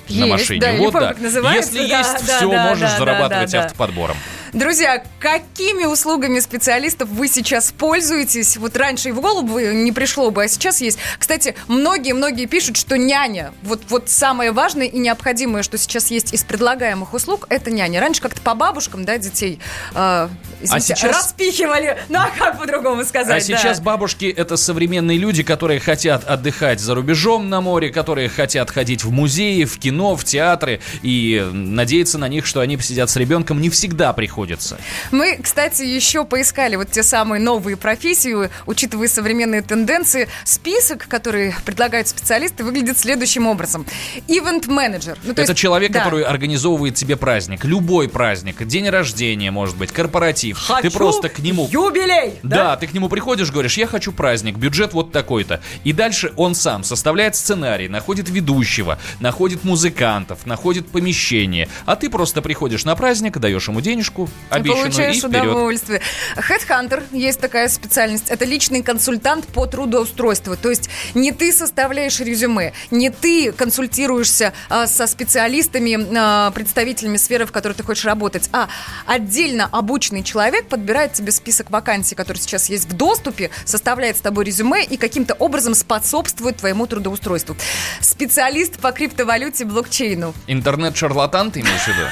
на 0.09 0.13
Есть, 0.13 0.29
машине. 0.29 0.61
да, 0.61 0.73
вот 0.73 0.93
помню, 0.93 1.15
да. 1.17 1.21
называется, 1.21 1.73
Если 1.75 1.89
да, 1.89 1.97
есть, 1.99 2.27
да, 2.27 2.37
все, 2.37 2.49
да, 2.51 2.63
можешь 2.69 2.89
да, 2.91 2.97
зарабатывать 2.97 3.51
да, 3.51 3.59
да. 3.59 3.65
автоподбором. 3.65 4.17
Друзья, 4.53 5.03
какими 5.19 5.85
услугами 5.85 6.39
специалистов 6.39 7.09
вы 7.09 7.27
сейчас 7.27 7.71
пользуетесь? 7.71 8.57
Вот 8.57 8.75
раньше 8.77 9.09
и 9.09 9.11
в 9.11 9.19
голову 9.19 9.59
не 9.59 9.91
пришло 9.91 10.31
бы, 10.31 10.43
а 10.43 10.47
сейчас 10.47 10.81
есть. 10.81 10.97
Кстати, 11.19 11.55
многие-многие 11.67 12.45
пишут, 12.45 12.77
что 12.77 12.97
няня. 12.97 13.53
Вот, 13.63 13.81
вот 13.89 14.09
самое 14.09 14.51
важное 14.51 14.85
и 14.87 14.97
необходимое, 14.97 15.63
что 15.63 15.77
сейчас 15.77 16.11
есть 16.11 16.33
из 16.33 16.43
предлагаемых 16.43 17.13
услуг, 17.13 17.45
это 17.49 17.71
няня. 17.71 17.99
Раньше 17.99 18.21
как-то 18.21 18.41
по 18.41 18.53
бабушкам, 18.53 19.05
да, 19.05 19.17
детей 19.17 19.59
э, 19.93 20.29
извините, 20.61 20.93
А 20.93 20.95
сейчас- 20.95 21.17
распихивали. 21.17 21.97
Ну 22.09 22.19
а 22.19 22.29
как 22.37 22.59
по-другому 22.59 23.03
сказать? 23.03 23.37
А 23.37 23.39
сейчас 23.39 23.79
да. 23.79 23.83
бабушки 23.83 24.25
это 24.25 24.57
современные 24.57 25.17
люди, 25.17 25.43
которые 25.43 25.79
хотят 25.79 26.23
отдыхать 26.23 26.79
за 26.79 26.95
рубежом 26.95 27.49
на 27.49 27.61
море, 27.61 27.89
которые 27.89 28.29
хотят 28.29 28.71
ходить 28.71 29.03
в 29.03 29.11
музеи, 29.11 29.63
в 29.65 29.77
кино, 29.77 30.15
в 30.15 30.23
театры 30.23 30.79
и 31.01 31.45
надеяться 31.51 32.17
на 32.17 32.27
них, 32.27 32.45
что 32.45 32.61
они 32.61 32.77
посидят 32.77 33.09
с 33.09 33.15
ребенком, 33.15 33.61
не 33.61 33.69
всегда 33.69 34.13
приходится. 34.37 34.77
Мы, 35.11 35.39
кстати, 35.41 35.81
еще 35.81 36.23
поискали 36.23 36.75
вот 36.75 36.91
те 36.91 37.01
самые 37.01 37.41
новые 37.41 37.75
профессии, 37.75 38.49
учитывая 38.67 39.07
современные 39.07 39.63
тенденции. 39.63 40.27
Список, 40.43 41.07
который 41.07 41.55
предлагают 41.65 42.07
специалисты, 42.07 42.63
выглядит 42.63 42.99
следующим 42.99 43.47
образом. 43.47 43.85
Ивент-менеджер. 44.27 45.17
Ну, 45.23 45.33
то 45.33 45.41
это 45.41 45.51
есть- 45.51 45.59
человек, 45.59 45.91
да. 45.91 45.99
который 46.03 46.23
организовывает 46.23 46.93
тебе 46.95 47.15
праздник, 47.15 47.65
любой 47.65 48.07
праздник, 48.09 48.63
день 48.67 48.89
рождения, 48.89 49.49
может 49.49 49.75
быть, 49.75 49.91
корпоратив. 49.91 50.59
ты 50.59 50.73
Хочу 50.83 50.91
просто 50.91 51.29
к 51.29 51.39
нему 51.39 51.67
Юбилей! 51.71 52.33
Да, 52.43 52.75
ты 52.77 52.85
к 52.87 52.93
нему 52.93 53.09
приходишь, 53.09 53.51
говоришь, 53.51 53.77
я 53.77 53.87
хочу 53.87 54.11
праздник, 54.11 54.57
бюджет 54.57 54.93
вот 54.93 55.11
такой-то. 55.11 55.61
И 55.83 55.93
дальше 55.93 56.31
он 56.35 56.53
сам 56.53 56.83
составляет 56.83 57.35
сценарий, 57.35 57.87
находит 57.87 58.29
ведущего, 58.29 58.99
находит 59.19 59.63
музыкантов, 59.63 60.45
находит 60.45 60.87
помещение. 60.89 61.67
А 61.85 61.95
ты 61.95 62.09
просто 62.09 62.41
приходишь 62.43 62.85
на 62.85 62.95
праздник, 62.95 63.37
даешь 63.39 63.67
ему 63.67 63.81
денежку, 63.81 64.26
И 64.49 64.55
обещанную, 64.55 64.85
получаешь 64.85 65.15
и 65.17 65.19
вперед. 65.19 65.43
удовольствие. 65.43 66.01
Headhunter 66.35 67.03
есть 67.11 67.39
такая 67.39 67.67
специальность. 67.67 68.29
Это 68.29 68.45
личный 68.45 68.81
консультант 68.81 69.45
по 69.47 69.65
трудоустройству. 69.65 70.55
То 70.55 70.69
есть 70.69 70.89
не 71.13 71.31
ты 71.31 71.51
составляешь 71.51 72.19
резюме, 72.19 72.73
не 72.91 73.09
ты 73.09 73.51
консультируешься 73.51 74.53
а, 74.69 74.87
со 74.87 75.07
специалистами, 75.07 75.97
а, 76.17 76.51
представителями 76.51 77.17
сферы, 77.17 77.45
в 77.45 77.51
которой 77.51 77.73
ты 77.73 77.83
хочешь 77.83 78.05
работать, 78.05 78.49
а 78.53 78.69
отдельно 79.05 79.67
обученный 79.71 80.23
человек 80.23 80.67
подбирает 80.67 81.13
тебе 81.13 81.31
список 81.31 81.69
вакансий, 81.69 82.15
которые 82.15 82.41
сейчас 82.41 82.69
есть 82.69 82.85
в 82.89 82.93
доступе, 82.93 83.51
составляет 83.65 84.17
с 84.17 84.21
тобой 84.21 84.45
резюме 84.45 84.83
и 84.83 84.97
каким-то 84.97 85.33
образом 85.35 85.75
способствует 85.75 86.57
твоему 86.57 86.87
трудоустройству. 86.87 87.55
Специалист 87.99 88.79
по 88.79 88.91
криптовалюте 88.91 89.65
блокчейну. 89.65 90.33
Интернет-шарлатан 90.47 91.51
ты 91.51 91.59
имеешь 91.61 91.81
в 91.81 91.87
виду? 91.87 92.07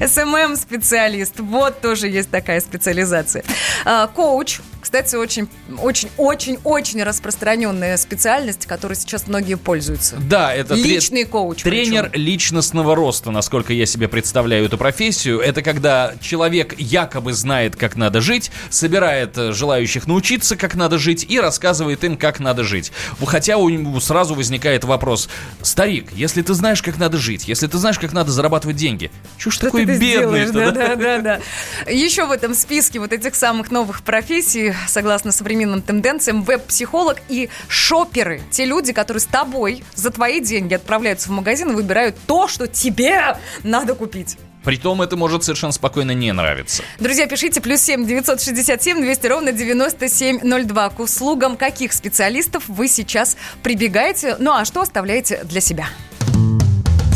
СММ-специалист. 0.24 1.40
Вот 1.40 1.80
тоже 1.80 2.08
есть 2.08 2.30
такая 2.30 2.60
специализация. 2.60 3.44
А, 3.84 4.06
Коуч. 4.06 4.60
Кстати, 4.90 5.14
очень, 5.14 5.48
очень, 5.80 6.08
очень, 6.16 6.58
очень 6.64 7.00
распространенная 7.04 7.96
специальность, 7.96 8.66
которой 8.66 8.94
сейчас 8.94 9.28
многие 9.28 9.54
пользуются. 9.56 10.16
Да, 10.16 10.52
это 10.52 10.74
тре- 10.74 10.82
Личный 10.82 11.22
коуч. 11.22 11.62
Тренер 11.62 12.08
причем. 12.10 12.24
личностного 12.24 12.96
роста, 12.96 13.30
насколько 13.30 13.72
я 13.72 13.86
себе 13.86 14.08
представляю 14.08 14.64
эту 14.66 14.78
профессию, 14.78 15.38
это 15.38 15.62
когда 15.62 16.14
человек 16.20 16.74
якобы 16.76 17.34
знает, 17.34 17.76
как 17.76 17.94
надо 17.94 18.20
жить, 18.20 18.50
собирает 18.68 19.38
э, 19.38 19.52
желающих 19.52 20.08
научиться, 20.08 20.56
как 20.56 20.74
надо 20.74 20.98
жить, 20.98 21.24
и 21.28 21.38
рассказывает 21.38 22.02
им, 22.02 22.16
как 22.16 22.40
надо 22.40 22.64
жить. 22.64 22.90
Хотя 23.24 23.58
у 23.58 23.68
него 23.68 24.00
сразу 24.00 24.34
возникает 24.34 24.82
вопрос, 24.82 25.28
старик, 25.62 26.08
если 26.16 26.42
ты 26.42 26.52
знаешь, 26.52 26.82
как 26.82 26.98
надо 26.98 27.16
жить, 27.16 27.46
если 27.46 27.68
ты 27.68 27.78
знаешь, 27.78 28.00
как 28.00 28.12
надо 28.12 28.32
зарабатывать 28.32 28.74
деньги, 28.74 29.12
Что 29.38 29.66
такой 29.66 29.84
бедный? 29.84 29.96
сделаешь? 30.08 30.50
Да, 30.50 30.72
да, 30.72 30.96
да, 30.96 31.18
да. 31.20 31.40
Еще 31.88 32.26
в 32.26 32.32
этом 32.32 32.56
списке 32.56 32.98
вот 32.98 33.12
этих 33.12 33.36
самых 33.36 33.70
новых 33.70 34.02
профессий, 34.02 34.74
согласно 34.88 35.32
современным 35.32 35.82
тенденциям, 35.82 36.42
веб-психолог 36.42 37.18
и 37.28 37.48
шоперы. 37.68 38.42
Те 38.50 38.64
люди, 38.64 38.92
которые 38.92 39.20
с 39.20 39.26
тобой 39.26 39.84
за 39.94 40.10
твои 40.10 40.40
деньги 40.40 40.74
отправляются 40.74 41.28
в 41.28 41.32
магазин 41.32 41.70
и 41.70 41.74
выбирают 41.74 42.16
то, 42.26 42.48
что 42.48 42.66
тебе 42.66 43.38
надо 43.62 43.94
купить. 43.94 44.36
Притом 44.64 45.00
это 45.00 45.16
может 45.16 45.42
совершенно 45.42 45.72
спокойно 45.72 46.10
не 46.12 46.32
нравиться. 46.32 46.82
Друзья, 46.98 47.26
пишите 47.26 47.60
плюс 47.60 47.80
7 47.80 48.06
967 48.06 49.00
200 49.00 49.26
ровно 49.26 49.52
9702. 49.52 50.90
К 50.90 51.00
услугам 51.00 51.56
каких 51.56 51.92
специалистов 51.92 52.64
вы 52.68 52.88
сейчас 52.88 53.36
прибегаете? 53.62 54.36
Ну 54.38 54.52
а 54.52 54.64
что 54.64 54.82
оставляете 54.82 55.44
для 55.44 55.60
себя? 55.60 55.86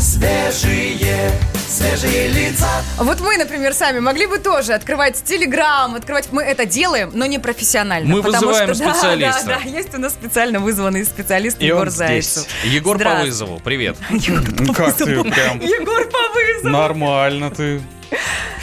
Свежие, 0.05 1.31
свежие 1.67 2.27
лица. 2.27 2.69
Вот 2.97 3.21
мы, 3.21 3.37
например, 3.37 3.73
сами 3.73 3.99
могли 3.99 4.27
бы 4.27 4.37
тоже 4.37 4.73
открывать 4.73 5.23
Телеграм, 5.23 5.95
открывать... 5.95 6.31
Мы 6.31 6.43
это 6.43 6.67
делаем, 6.67 7.09
но 7.15 7.25
не 7.25 7.39
профессионально. 7.39 8.07
Мы 8.07 8.21
потому 8.21 8.49
вызываем 8.49 8.75
что, 8.75 8.83
да, 8.83 8.93
специалиста. 8.93 9.45
Да, 9.47 9.59
да, 9.63 9.67
есть 9.67 9.95
у 9.95 9.97
нас 9.97 10.13
специально 10.13 10.59
вызванный 10.59 11.03
специалист 11.05 11.59
И 11.59 11.65
Егор. 11.65 11.89
Зайцев. 11.89 12.45
Егор 12.65 12.97
по 12.97 12.99
Здравствуй. 12.99 13.29
вызову, 13.29 13.59
привет. 13.63 13.97
Как 14.75 14.95
ты 14.95 15.05
прям 15.23 15.59
Егор 15.59 16.07
по 16.07 16.33
вызову. 16.35 16.69
нормально 16.69 17.49
ты. 17.49 17.81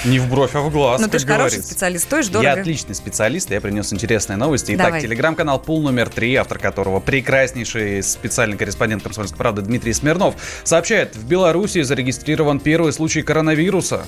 Не 0.04 0.18
в 0.18 0.28
бровь, 0.28 0.54
а 0.54 0.60
в 0.60 0.70
глаз, 0.72 1.00
Ну 1.00 1.08
ты 1.08 1.20
же 1.20 1.26
хороший 1.26 1.62
специалист, 1.62 2.04
стоишь 2.04 2.26
Я 2.26 2.32
дорого. 2.32 2.52
отличный 2.60 2.94
специалист, 2.94 3.50
я 3.52 3.60
принес 3.60 3.92
интересные 3.92 4.36
новости. 4.36 4.72
Итак, 4.74 5.00
телеграм-канал 5.00 5.60
Пул 5.60 5.80
номер 5.82 6.08
три, 6.08 6.34
автор 6.34 6.58
которого 6.58 6.98
прекраснейший 6.98 8.02
специальный 8.02 8.56
корреспондент 8.56 9.04
«Комсомольской 9.04 9.38
правды» 9.38 9.62
Дмитрий 9.62 9.92
Смирнов, 9.92 10.34
сообщает, 10.64 11.14
в 11.14 11.24
Беларуси 11.26 11.82
зарегистрирован 11.82 12.58
первый 12.58 12.92
случай 12.92 13.22
коронавируса. 13.22 14.04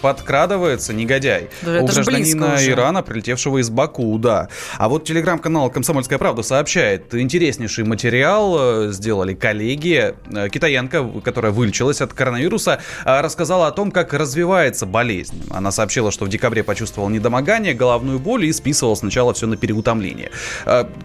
Подкрадывается 0.00 0.92
негодяй. 0.92 1.50
Да 1.62 1.80
У 1.80 1.86
гражданина. 1.86 2.56
Ирана, 2.60 3.02
прилетевшего 3.02 3.58
из 3.58 3.70
Баку, 3.70 4.18
да. 4.18 4.48
А 4.78 4.88
вот 4.88 5.04
телеграм-канал 5.04 5.70
«Комсомольская 5.70 6.18
правда» 6.18 6.42
сообщает, 6.42 7.14
интереснейший 7.14 7.84
материал 7.84 8.56
э, 8.88 8.92
сделали 8.92 9.34
коллеги. 9.34 10.14
Э, 10.32 10.48
Китаянка, 10.48 11.06
которая 11.24 11.52
вылечилась 11.52 12.00
от 12.00 12.12
коронавируса, 12.12 12.80
э, 13.04 13.20
рассказала 13.20 13.66
о 13.66 13.72
том, 13.72 13.90
как 13.90 14.12
развивается 14.12 14.86
болезнь. 14.86 15.42
Она 15.50 15.70
сообщила, 15.70 16.10
что 16.10 16.24
в 16.24 16.28
декабре 16.28 16.62
почувствовала 16.62 17.10
недомогание, 17.10 17.74
головную 17.74 18.18
боль 18.18 18.46
и 18.46 18.52
списывала 18.52 18.94
сначала 18.94 19.34
все 19.34 19.46
на 19.46 19.56
переутомление. 19.56 20.30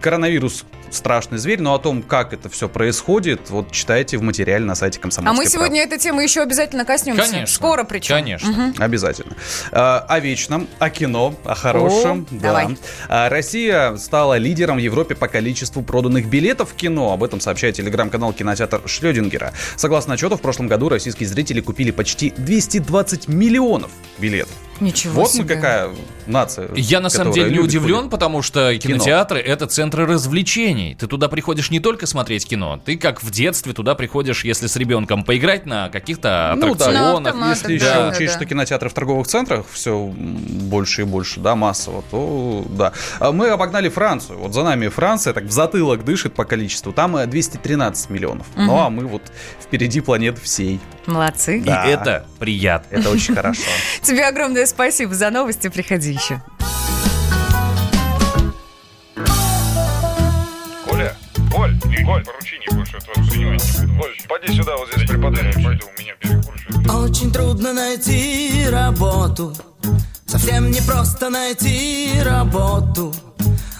Коронавирус 0.00 0.64
страшный 0.90 1.38
зверь, 1.38 1.60
но 1.60 1.74
о 1.74 1.78
том, 1.78 2.02
как 2.02 2.32
это 2.32 2.48
все 2.48 2.68
происходит, 2.68 3.50
вот 3.50 3.72
читайте 3.72 4.18
в 4.18 4.22
материале 4.22 4.64
на 4.64 4.74
сайте 4.74 4.98
А 4.98 5.02
«Комсомольской 5.02 5.44
мы 5.44 5.50
сегодня 5.50 5.82
этой 5.82 5.98
темы 5.98 6.22
еще 6.22 6.42
обязательно 6.42 6.84
коснемся. 6.84 7.22
Конечно. 7.30 7.54
Скоро 7.54 7.84
причем. 7.84 8.16
Конечно. 8.16 8.50
Мгм. 8.50 8.74
Обязательно. 8.78 9.34
Э, 9.72 10.00
О 10.08 10.20
вечном, 10.20 10.68
о 10.78 10.90
кино, 10.90 11.34
о 11.44 11.54
хорошем. 11.54 12.26
О, 12.30 12.34
да. 12.34 12.40
давай. 12.40 12.78
А 13.08 13.28
Россия 13.28 13.96
стала 13.96 14.38
лидером 14.38 14.76
в 14.76 14.80
Европе 14.80 15.14
по 15.14 15.28
количеству 15.28 15.82
проданных 15.82 16.26
билетов 16.26 16.70
в 16.70 16.74
кино. 16.74 17.12
Об 17.12 17.22
этом 17.24 17.40
сообщает 17.40 17.76
телеграм-канал 17.76 18.32
кинотеатр 18.32 18.82
Шрёдингера. 18.86 19.52
Согласно 19.76 20.14
отчету, 20.14 20.36
в 20.36 20.40
прошлом 20.40 20.68
году 20.68 20.88
российские 20.88 21.28
зрители 21.28 21.60
купили 21.60 21.90
почти 21.90 22.32
220 22.36 23.28
миллионов 23.28 23.90
билетов. 24.18 24.54
Ничего 24.80 25.22
вот 25.22 25.30
себе. 25.30 25.42
мы 25.44 25.48
какая 25.48 25.90
нация. 26.26 26.68
Я 26.74 27.00
на 27.00 27.08
самом 27.08 27.32
деле 27.32 27.50
не 27.50 27.58
удивлен, 27.58 27.96
ходить. 27.96 28.10
потому 28.10 28.42
что 28.42 28.76
Кино. 28.76 28.94
кинотеатры 28.94 29.40
это 29.40 29.66
центры 29.66 30.06
развлечений. 30.06 30.94
Ты 30.98 31.06
туда 31.06 31.28
приходишь 31.28 31.70
не 31.70 31.80
только 31.80 32.06
смотреть 32.06 32.46
кино, 32.46 32.80
ты 32.84 32.96
как 32.96 33.22
в 33.22 33.30
детстве 33.30 33.72
туда 33.72 33.94
приходишь, 33.94 34.44
если 34.44 34.66
с 34.66 34.76
ребенком 34.76 35.24
поиграть 35.24 35.66
на 35.66 35.88
каких-то 35.88 36.52
Ну 36.56 36.74
да, 36.74 36.86
аттракционах. 36.86 37.04
На 37.04 37.30
автоматах, 37.30 37.56
Если 37.56 37.74
еще 37.74 37.84
да, 37.94 38.08
учесть, 38.08 38.32
да. 38.32 38.38
что 38.38 38.44
кинотеатры 38.46 38.88
в 38.88 38.94
торговых 38.94 39.26
центрах 39.26 39.64
все 39.70 39.96
больше 39.98 41.02
и 41.02 41.04
больше, 41.04 41.40
да, 41.40 41.54
массово, 41.54 42.02
то 42.10 42.64
да. 42.70 42.92
А 43.18 43.32
Мы 43.32 43.48
обогнали 43.48 43.88
Францию. 43.88 44.38
Вот 44.38 44.52
за 44.54 44.62
нами 44.62 44.88
Франция 44.88 45.32
так 45.32 45.44
в 45.44 45.50
затылок 45.50 46.04
дышит 46.04 46.34
по 46.34 46.44
количеству. 46.44 46.92
Там 46.92 47.16
э, 47.16 47.26
213 47.26 48.10
миллионов. 48.10 48.46
Ну 48.56 48.78
а 48.78 48.90
мы 48.90 49.06
вот 49.06 49.22
впереди 49.60 50.00
планеты 50.00 50.40
всей. 50.40 50.80
Молодцы. 51.06 51.62
Да. 51.64 51.84
И 51.84 51.90
это 51.90 52.26
приятно. 52.38 52.96
Это 52.96 53.10
очень 53.10 53.34
хорошо. 53.34 53.62
Тебе 54.02 54.26
огромное 54.26 54.66
спасибо 54.66 55.14
за 55.14 55.30
новости. 55.30 55.68
Приходи 55.68 56.12
еще. 56.12 56.42
Коля, 60.88 61.16
Коль, 61.52 61.78
Коль, 62.04 62.24
поручение 62.24 62.68
больше 62.72 62.96
от 62.96 63.06
вас 63.08 63.28
принимать 63.28 63.78
не 63.80 63.86
буду. 63.86 64.00
Коль, 64.00 64.16
поди 64.28 64.52
сюда, 64.56 64.76
вот 64.76 64.88
здесь 64.92 65.08
преподай. 65.08 65.52
Пойду, 65.52 65.86
у 65.96 66.00
меня 66.00 66.14
перекуршит. 66.20 66.90
Очень 66.90 67.32
трудно 67.32 67.72
найти 67.72 68.66
работу 68.70 69.54
Совсем 70.26 70.70
не 70.70 70.80
просто 70.80 71.30
найти 71.30 72.20
работу 72.22 73.14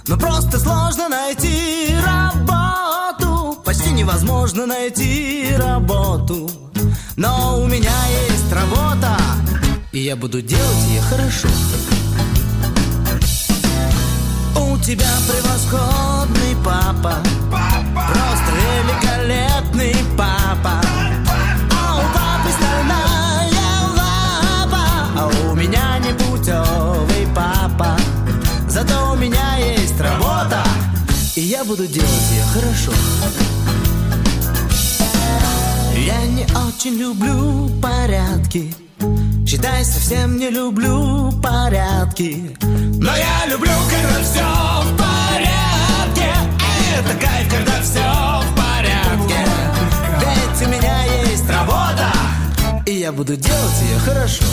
Но 0.09 0.17
просто 0.17 0.59
сложно 0.59 1.09
найти 1.09 1.95
работу 2.05 2.57
почти 3.67 3.91
невозможно 3.91 4.65
найти 4.65 5.49
работу. 5.59 6.49
Но 7.17 7.61
у 7.63 7.67
меня 7.67 7.95
есть 8.29 8.53
работа, 8.53 9.17
и 9.91 10.01
я 10.01 10.17
буду 10.17 10.43
делать 10.43 10.87
ее 10.89 11.01
хорошо. 11.01 11.49
У 14.55 14.77
тебя 14.77 15.09
превосходный 15.27 16.55
папа, 16.63 17.17
просто 17.95 18.53
великолепный 18.53 19.97
папа. 20.15 20.83
А 21.73 21.97
у 21.97 22.03
папы 22.13 22.51
стальная 22.53 23.51
лапа, 23.97 24.85
а 25.17 25.31
у 25.49 25.55
меня 25.55 25.99
непутевый 26.01 27.27
папа. 27.35 27.97
Зато 28.69 29.13
у 29.13 29.17
меня 29.17 29.57
есть 29.57 29.99
работа, 29.99 30.63
и 31.35 31.41
я 31.41 31.65
буду 31.65 31.87
делать 31.87 32.31
ее 32.31 32.45
хорошо. 32.53 32.93
Я 36.07 36.25
не 36.27 36.45
очень 36.45 36.95
люблю 36.95 37.69
порядки, 37.83 38.73
считай, 39.45 39.85
совсем 39.85 40.39
не 40.39 40.51
люблю 40.51 41.33
порядки. 41.43 42.57
Но 42.63 43.11
я 43.17 43.47
люблю, 43.51 43.73
когда 43.91 44.23
все 44.23 44.45
в 44.85 44.97
порядке. 44.97 46.31
Это 46.97 47.13
кайф, 47.19 47.53
когда 47.53 47.83
все 47.83 48.05
в 48.41 48.55
порядке. 48.55 49.35
Ведь 50.21 50.69
у 50.69 50.71
меня 50.71 51.05
есть 51.29 51.51
работа, 51.51 52.13
и 52.87 52.93
я 53.01 53.11
буду 53.11 53.35
делать 53.35 53.83
ее 53.83 53.99
хорошо. 53.99 54.45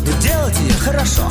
Буду 0.00 0.12
делать 0.18 0.58
ее 0.60 0.72
хорошо. 0.74 1.28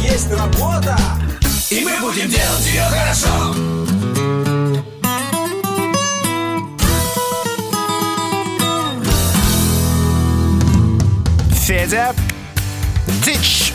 Есть 0.00 0.30
работа, 0.32 0.96
и 1.70 1.84
мы 1.84 1.98
будем 2.00 2.28
делать 2.28 2.66
ее 2.66 2.82
хорошо. 2.84 3.54
Федя, 11.62 12.14
дичь. 13.24 13.72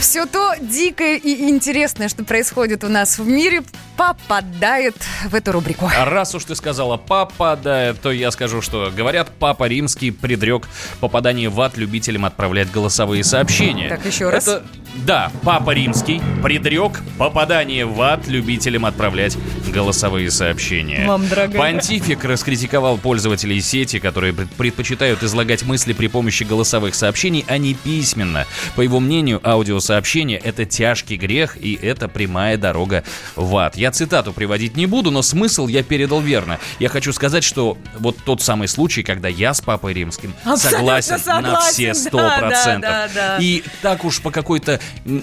Все 0.00 0.24
то 0.26 0.54
дикое 0.70 1.16
и 1.16 1.48
интересное, 1.50 2.08
что 2.08 2.24
происходит 2.24 2.84
у 2.84 2.88
нас 2.88 3.18
в 3.18 3.26
мире, 3.26 3.62
попадает 3.96 4.94
в 5.26 5.34
эту 5.34 5.52
рубрику. 5.52 5.90
А 5.94 6.04
раз 6.04 6.34
уж 6.34 6.44
ты 6.44 6.54
сказала 6.54 6.96
попадает, 6.96 8.00
то 8.00 8.10
я 8.10 8.30
скажу, 8.30 8.62
что 8.62 8.90
говорят, 8.94 9.30
папа 9.38 9.64
римский 9.64 10.10
предрек 10.10 10.68
попадание 11.00 11.48
в 11.48 11.60
ад 11.60 11.76
любителям 11.76 12.24
отправлять 12.24 12.70
голосовые 12.70 13.24
сообщения. 13.24 13.88
Так, 13.88 14.06
еще 14.06 14.30
раз. 14.30 14.48
Это, 14.48 14.64
да, 14.94 15.30
папа 15.44 15.70
римский 15.70 16.20
предрек 16.42 17.00
попадание 17.18 17.86
в 17.86 18.00
ад 18.02 18.26
любителям 18.28 18.84
отправлять 18.86 19.36
голосовые 19.72 20.30
сообщения. 20.30 21.04
Мам, 21.06 21.26
дорогая. 21.28 21.58
Понтифик 21.58 22.24
раскритиковал 22.24 22.98
пользователей 22.98 23.60
сети, 23.60 23.98
которые 23.98 24.32
пред- 24.32 24.50
предпочитают 24.50 25.22
излагать 25.22 25.62
мысли 25.62 25.92
при 25.92 26.08
помощи 26.08 26.42
голосовых 26.42 26.94
сообщений, 26.94 27.44
а 27.48 27.56
не 27.58 27.74
письменно. 27.74 28.46
По 28.74 28.80
его 28.80 29.00
мнению, 29.00 29.40
аудиосообщение— 29.48 30.38
это 30.44 30.64
тяжкий 30.64 31.16
грех, 31.16 31.56
и 31.60 31.78
это 31.80 32.08
прямая 32.08 32.56
дорога 32.56 33.04
в 33.36 33.56
ад. 33.56 33.76
Я 33.76 33.92
цитату 33.92 34.32
приводить 34.32 34.76
не 34.76 34.86
буду, 34.86 35.10
но 35.10 35.22
смысл 35.22 35.66
я 35.68 35.82
передал 35.82 36.20
верно. 36.20 36.58
Я 36.78 36.88
хочу 36.88 37.12
сказать, 37.12 37.44
что 37.44 37.78
вот 37.98 38.16
тот 38.24 38.42
самый 38.42 38.66
случай, 38.68 39.02
когда 39.02 39.28
я 39.28 39.54
с 39.54 39.60
Папой 39.60 39.92
Римским 39.94 40.34
Абсолютно 40.44 41.00
согласен, 41.00 41.12
на 41.12 41.60
все 41.60 41.94
согласен, 41.94 41.94
сто 41.94 42.18
процентов. 42.38 42.80
да, 42.90 43.08
да, 43.08 43.10
да. 43.14 43.36
И 43.40 43.62
так 43.82 44.04
уж 44.04 44.20
по 44.20 44.30
какой-то 44.30 44.79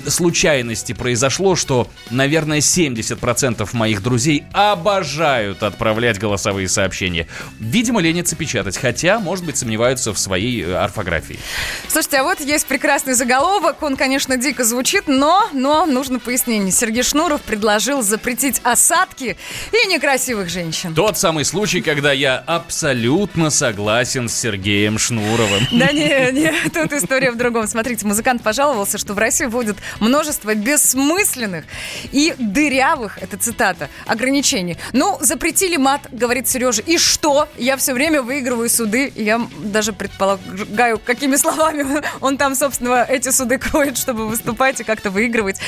случайности 0.07 0.93
произошло, 0.93 1.55
что, 1.55 1.87
наверное, 2.09 2.59
70% 2.59 3.67
моих 3.73 4.01
друзей 4.01 4.43
обожают 4.53 5.63
отправлять 5.63 6.19
голосовые 6.19 6.67
сообщения. 6.67 7.27
Видимо, 7.59 8.01
ленятся 8.01 8.35
печатать, 8.35 8.77
хотя, 8.77 9.19
может 9.19 9.45
быть, 9.45 9.57
сомневаются 9.57 10.13
в 10.13 10.19
своей 10.19 10.63
э, 10.63 10.73
орфографии. 10.75 11.39
Слушайте, 11.87 12.17
а 12.17 12.23
вот 12.23 12.39
есть 12.39 12.65
прекрасный 12.67 13.13
заголовок. 13.13 13.81
Он, 13.81 13.95
конечно, 13.95 14.37
дико 14.37 14.63
звучит, 14.63 15.07
но, 15.07 15.49
но 15.53 15.85
нужно 15.85 16.19
пояснение. 16.19 16.71
Сергей 16.71 17.03
Шнуров 17.03 17.41
предложил 17.41 18.01
запретить 18.01 18.61
осадки 18.63 19.37
и 19.71 19.87
некрасивых 19.87 20.49
женщин. 20.49 20.93
Тот 20.93 21.17
самый 21.17 21.45
случай, 21.45 21.81
когда 21.81 22.11
я 22.11 22.37
абсолютно 22.37 23.49
согласен 23.49 24.29
с 24.29 24.35
Сергеем 24.35 24.97
Шнуровым. 24.97 25.67
Да 25.71 25.91
не, 25.91 26.31
не, 26.31 26.53
тут 26.69 26.93
история 26.93 27.31
в 27.31 27.37
другом. 27.37 27.67
Смотрите, 27.67 28.05
музыкант 28.05 28.43
пожаловался, 28.43 28.97
что 28.97 29.13
в 29.13 29.17
России 29.17 29.45
вводят 29.47 29.77
множество 29.99 30.53
бессмысленных 30.55 31.65
и 32.11 32.33
дырявых, 32.37 33.17
это 33.21 33.37
цитата, 33.37 33.89
ограничений. 34.05 34.77
Ну, 34.93 35.17
запретили 35.21 35.77
мат, 35.77 36.07
говорит 36.11 36.47
Сережа. 36.47 36.81
И 36.81 36.97
что? 36.97 37.47
Я 37.57 37.77
все 37.77 37.93
время 37.93 38.21
выигрываю 38.21 38.69
суды. 38.69 39.11
Я 39.15 39.41
даже 39.59 39.93
предполагаю, 39.93 40.99
какими 40.99 41.35
словами 41.35 42.01
он 42.21 42.37
там, 42.37 42.55
собственно, 42.55 43.05
эти 43.07 43.29
суды 43.29 43.57
кроет, 43.59 43.97
чтобы 43.97 44.27
выступать 44.27 44.79
и 44.79 44.83
как-то 44.83 45.09
выигрывать. 45.09 45.59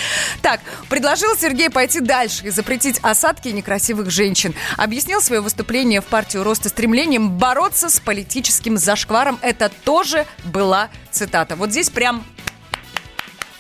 Так, 0.42 0.62
предложил 0.90 1.36
Сергей 1.38 1.70
пойти 1.70 2.00
дальше 2.00 2.48
и 2.48 2.50
запретить 2.50 3.00
осадки 3.02 3.50
некрасивых 3.50 4.10
женщин. 4.10 4.54
Объяснил 4.78 5.22
свое 5.22 5.42
выступление 5.42 6.02
в 6.02 6.06
партию 6.06 6.44
роста 6.44 6.70
стремлением 6.70 7.38
бороться 7.38 7.90
с 7.90 8.00
политическим 8.00 8.78
зашкваром. 8.78 9.40
Это 9.42 9.70
тоже 9.84 10.26
была 10.46 10.90
цитата. 11.12 11.56
Вот 11.56 11.72
здесь 11.72 11.90
прям 11.90 12.24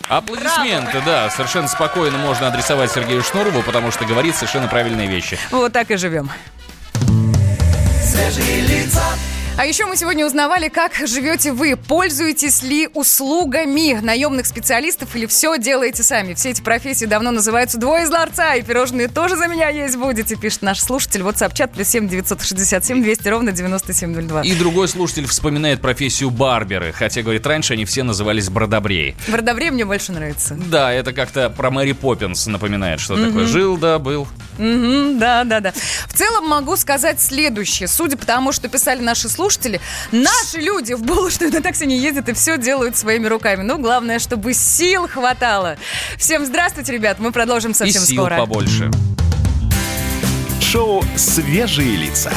Аплодисменты, 0.10 1.01
да, 1.05 1.30
совершенно 1.30 1.68
спокойно 1.68 2.18
можно 2.18 2.47
адресовать 2.47 2.91
Сергею 2.91 3.22
Шнурову, 3.24 3.62
потому 3.62 3.91
что 3.91 4.05
говорит 4.05 4.36
совершенно 4.36 4.68
правильные 4.68 5.07
вещи. 5.07 5.38
вот 5.51 5.72
так 5.72 5.91
и 5.91 5.97
живем. 5.97 6.32
Свежие 8.03 8.62
лица. 8.62 9.03
А 9.60 9.66
еще 9.66 9.86
мы 9.88 9.97
сегодня 9.97 10.26
узнавали, 10.26 10.70
как 10.70 10.93
живете 11.05 11.51
вы. 11.51 11.76
Пользуетесь 11.76 12.64
ли 12.64 12.88
услугами 12.93 13.99
наемных 13.99 14.45
специалистов 14.45 15.14
или 15.18 15.26
все 15.26 15.57
делаете 15.57 16.01
сами? 16.01 16.34
Все 16.34 16.51
эти 16.51 16.62
профессии 16.62 17.03
давно 17.03 17.32
называются 17.32 17.78
«двое 17.78 18.05
из 18.05 18.10
ларца», 18.10 18.55
и 18.55 18.62
пирожные 18.62 19.10
тоже 19.10 19.36
за 19.36 19.47
меня 19.49 19.68
есть 19.68 19.97
будете, 19.97 20.38
пишет 20.38 20.62
наш 20.62 20.80
слушатель. 20.80 21.24
WhatsApp 21.24 21.53
чат 21.53 21.74
плюс 21.74 21.89
7 21.89 22.07
967 22.07 23.03
200 23.03 23.28
ровно 23.28 23.51
9702. 23.51 24.43
И 24.43 24.55
другой 24.55 24.88
слушатель 24.88 25.28
вспоминает 25.28 25.82
профессию 25.82 26.30
барберы, 26.30 26.93
хотя, 26.93 27.22
говорит, 27.22 27.45
раньше 27.45 27.74
они 27.74 27.84
все 27.84 28.03
назывались 28.03 28.47
бродобрей. 28.49 29.18
Бродобрей 29.28 29.72
мне 29.72 29.84
больше 29.84 30.14
нравится. 30.14 30.55
Да, 30.57 30.93
это 30.93 31.12
как-то 31.12 31.49
про 31.49 31.70
Мэри 31.70 31.91
Поппинс 31.91 32.47
напоминает, 32.47 33.01
что 33.01 33.16
Мгм. 33.18 33.26
такое 33.26 33.45
жил, 33.45 33.76
да, 33.76 33.99
был. 33.99 34.26
Мгм, 34.57 35.20
да, 35.20 35.43
да, 35.43 35.60
да. 35.60 35.74
В 36.07 36.14
целом 36.14 36.47
могу 36.47 36.78
сказать 36.78 37.20
следующее. 37.20 37.89
Судя 37.89 38.16
по 38.16 38.26
тому, 38.26 38.53
что 38.53 38.70
писали 38.70 39.01
наши 39.01 39.28
слушатели, 39.28 39.49
наши 40.12 40.60
люди 40.60 40.93
в 40.93 41.02
булочную 41.04 41.52
на 41.52 41.62
такси 41.62 41.86
не 41.86 41.97
ездят 41.97 42.30
и 42.30 42.34
все 42.34 42.58
делают 42.58 42.97
своими 42.97 43.28
руками. 43.28 43.64
Ну, 43.64 43.78
главное, 43.78 44.20
чтобы 44.20 44.54
сил 44.54 45.08
хватало. 45.08 45.78
Всем 46.18 46.45
здравствуйте, 46.45 46.93
ребят. 46.93 47.18
Мы 47.20 47.32
продолжим 47.32 47.74
совсем 47.74 48.04
И 48.04 48.06
сил 48.06 48.16
скоро. 48.18 48.38
побольше. 48.38 48.91
Шоу 50.62 51.04
«Свежие 51.16 51.95
лица». 51.95 52.32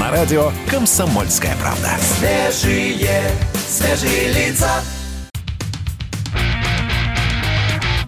На 0.00 0.10
радио 0.10 0.50
«Комсомольская 0.70 1.54
правда». 1.60 1.90
Свежие, 2.18 3.22
свежие 3.68 4.32
лица. 4.32 4.82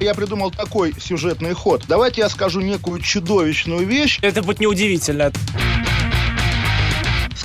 Я 0.00 0.14
придумал 0.14 0.50
такой 0.50 0.94
сюжетный 0.98 1.54
ход. 1.54 1.84
Давайте 1.88 2.20
я 2.20 2.28
скажу 2.28 2.60
некую 2.60 3.00
чудовищную 3.00 3.84
вещь. 3.86 4.20
Это 4.22 4.42
будет 4.42 4.60
неудивительно. 4.60 5.32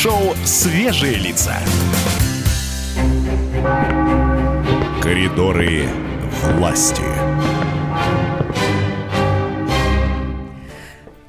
Шоу 0.00 0.32
«Свежие 0.44 1.16
лица». 1.16 1.56
Коридоры 5.02 5.88
власти. 6.54 7.02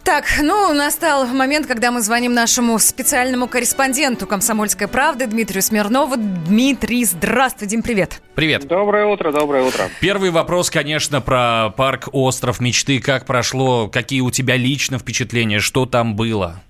Так, 0.03 0.26
ну, 0.43 0.72
настал 0.76 1.26
момент, 1.26 1.65
когда 1.65 1.89
мы 1.89 2.01
звоним 2.01 2.36
нашему 2.36 2.78
специальному 2.78 3.47
корреспонденту 3.47 4.28
«Комсомольской 4.28 4.88
правды» 4.88 5.26
Дмитрию 5.26 5.63
Смирнову. 5.63 6.17
Дмитрий, 6.17 7.05
здравствуй, 7.05 7.67
Дим, 7.67 7.82
привет. 7.82 8.22
Привет. 8.36 8.67
Доброе 8.67 9.07
утро, 9.07 9.32
доброе 9.32 9.63
утро. 9.63 9.89
Первый 9.99 10.30
вопрос, 10.30 10.70
конечно, 10.70 11.22
про 11.22 11.72
парк 11.76 12.09
«Остров 12.11 12.59
мечты». 12.59 12.99
Как 12.99 13.26
прошло? 13.26 13.88
Какие 13.88 14.22
у 14.22 14.30
тебя 14.30 14.57
лично 14.57 14.99
впечатления? 14.99 15.57
Что 15.57 15.88
там 15.88 16.15
было? 16.15 16.61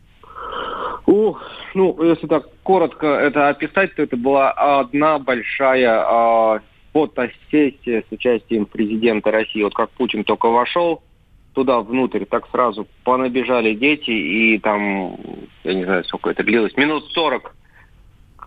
Ух, 1.09 1.41
ну, 1.73 2.03
если 2.03 2.27
так 2.27 2.45
коротко 2.61 3.07
это 3.07 3.49
описать, 3.49 3.95
то 3.95 4.03
это 4.03 4.15
была 4.15 4.51
одна 4.51 5.17
большая 5.17 6.05
э, 6.05 6.59
фотосессия 6.93 8.03
с 8.07 8.11
участием 8.11 8.67
президента 8.67 9.31
России. 9.31 9.63
Вот 9.63 9.73
как 9.73 9.89
Путин 9.89 10.23
только 10.23 10.49
вошел, 10.49 11.01
туда 11.55 11.79
внутрь, 11.79 12.25
так 12.25 12.47
сразу 12.51 12.87
понабежали 13.03 13.73
дети, 13.73 14.11
и 14.11 14.59
там, 14.59 15.17
я 15.63 15.73
не 15.73 15.83
знаю, 15.83 16.03
сколько 16.03 16.29
это 16.29 16.43
длилось, 16.43 16.77
минут 16.77 17.05
40 17.11 17.55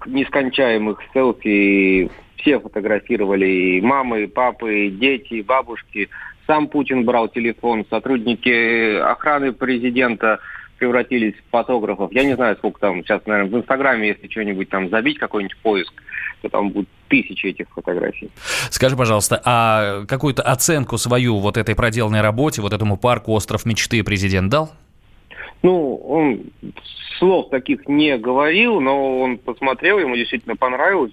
нескончаемых 0.06 1.00
селфи, 1.12 2.12
все 2.36 2.60
фотографировали, 2.60 3.46
и 3.46 3.80
мамы, 3.80 4.22
и 4.22 4.26
папы, 4.28 4.86
и 4.86 4.90
дети, 4.90 5.34
и 5.34 5.42
бабушки. 5.42 6.10
Сам 6.46 6.68
Путин 6.68 7.04
брал 7.04 7.26
телефон, 7.26 7.84
сотрудники 7.90 8.98
охраны 9.00 9.52
президента 9.52 10.38
превратились 10.82 11.34
в 11.34 11.50
фотографов. 11.52 12.10
Я 12.10 12.24
не 12.24 12.34
знаю, 12.34 12.56
сколько 12.56 12.80
там 12.80 13.04
сейчас, 13.04 13.24
наверное, 13.24 13.52
в 13.52 13.56
Инстаграме, 13.56 14.08
если 14.08 14.28
что-нибудь 14.28 14.68
там 14.68 14.88
забить, 14.88 15.16
какой-нибудь 15.16 15.56
поиск, 15.58 15.92
то 16.40 16.48
там 16.48 16.70
будут 16.70 16.88
тысячи 17.06 17.46
этих 17.46 17.68
фотографий. 17.68 18.32
Скажи, 18.68 18.96
пожалуйста, 18.96 19.40
а 19.44 20.04
какую-то 20.06 20.42
оценку 20.42 20.98
свою 20.98 21.38
вот 21.38 21.56
этой 21.56 21.76
проделанной 21.76 22.20
работе, 22.20 22.62
вот 22.62 22.72
этому 22.72 22.96
парку 22.96 23.30
«Остров 23.30 23.64
мечты» 23.64 24.02
президент 24.02 24.50
дал? 24.50 24.72
Ну, 25.62 25.94
он 25.94 26.46
слов 27.18 27.50
таких 27.50 27.86
не 27.86 28.18
говорил, 28.18 28.80
но 28.80 29.20
он 29.20 29.38
посмотрел, 29.38 30.00
ему 30.00 30.16
действительно 30.16 30.56
понравилось. 30.56 31.12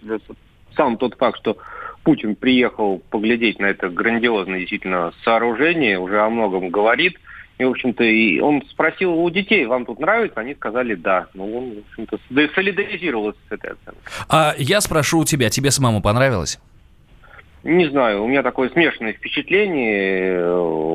Сам 0.76 0.98
тот 0.98 1.14
факт, 1.14 1.38
что 1.42 1.58
Путин 2.02 2.36
приехал 2.36 3.04
поглядеть 3.12 3.60
на 3.60 3.68
это 3.68 3.90
грандиозное 3.90 4.62
действительно 4.62 5.14
сооружение, 5.24 6.00
уже 6.00 6.20
о 6.20 6.30
многом 6.32 6.70
говорит– 6.70 7.20
и, 7.60 7.66
в 7.66 7.72
общем-то, 7.72 8.06
и 8.06 8.40
он 8.40 8.64
спросил 8.70 9.14
у 9.14 9.30
детей, 9.30 9.66
вам 9.66 9.86
тут 9.86 10.00
нравится? 10.00 10.40
Они 10.40 10.56
сказали 10.56 10.96
да. 10.96 11.28
Ну, 11.34 11.58
он, 11.58 11.76
в 11.76 11.92
общем-то, 11.92 12.18
солидаризировался 12.56 13.40
с 13.50 13.52
этой 13.52 13.72
оценкой. 13.72 14.02
А 14.30 14.56
я 14.58 14.80
спрошу 14.80 15.20
у 15.20 15.26
тебя, 15.26 15.50
тебе 15.50 15.70
самому 15.70 16.02
понравилось? 16.02 16.58
Не 17.66 17.90
знаю, 17.90 18.24
у 18.24 18.28
меня 18.30 18.44
такое 18.44 18.70
смешанное 18.70 19.12
впечатление. 19.12 20.42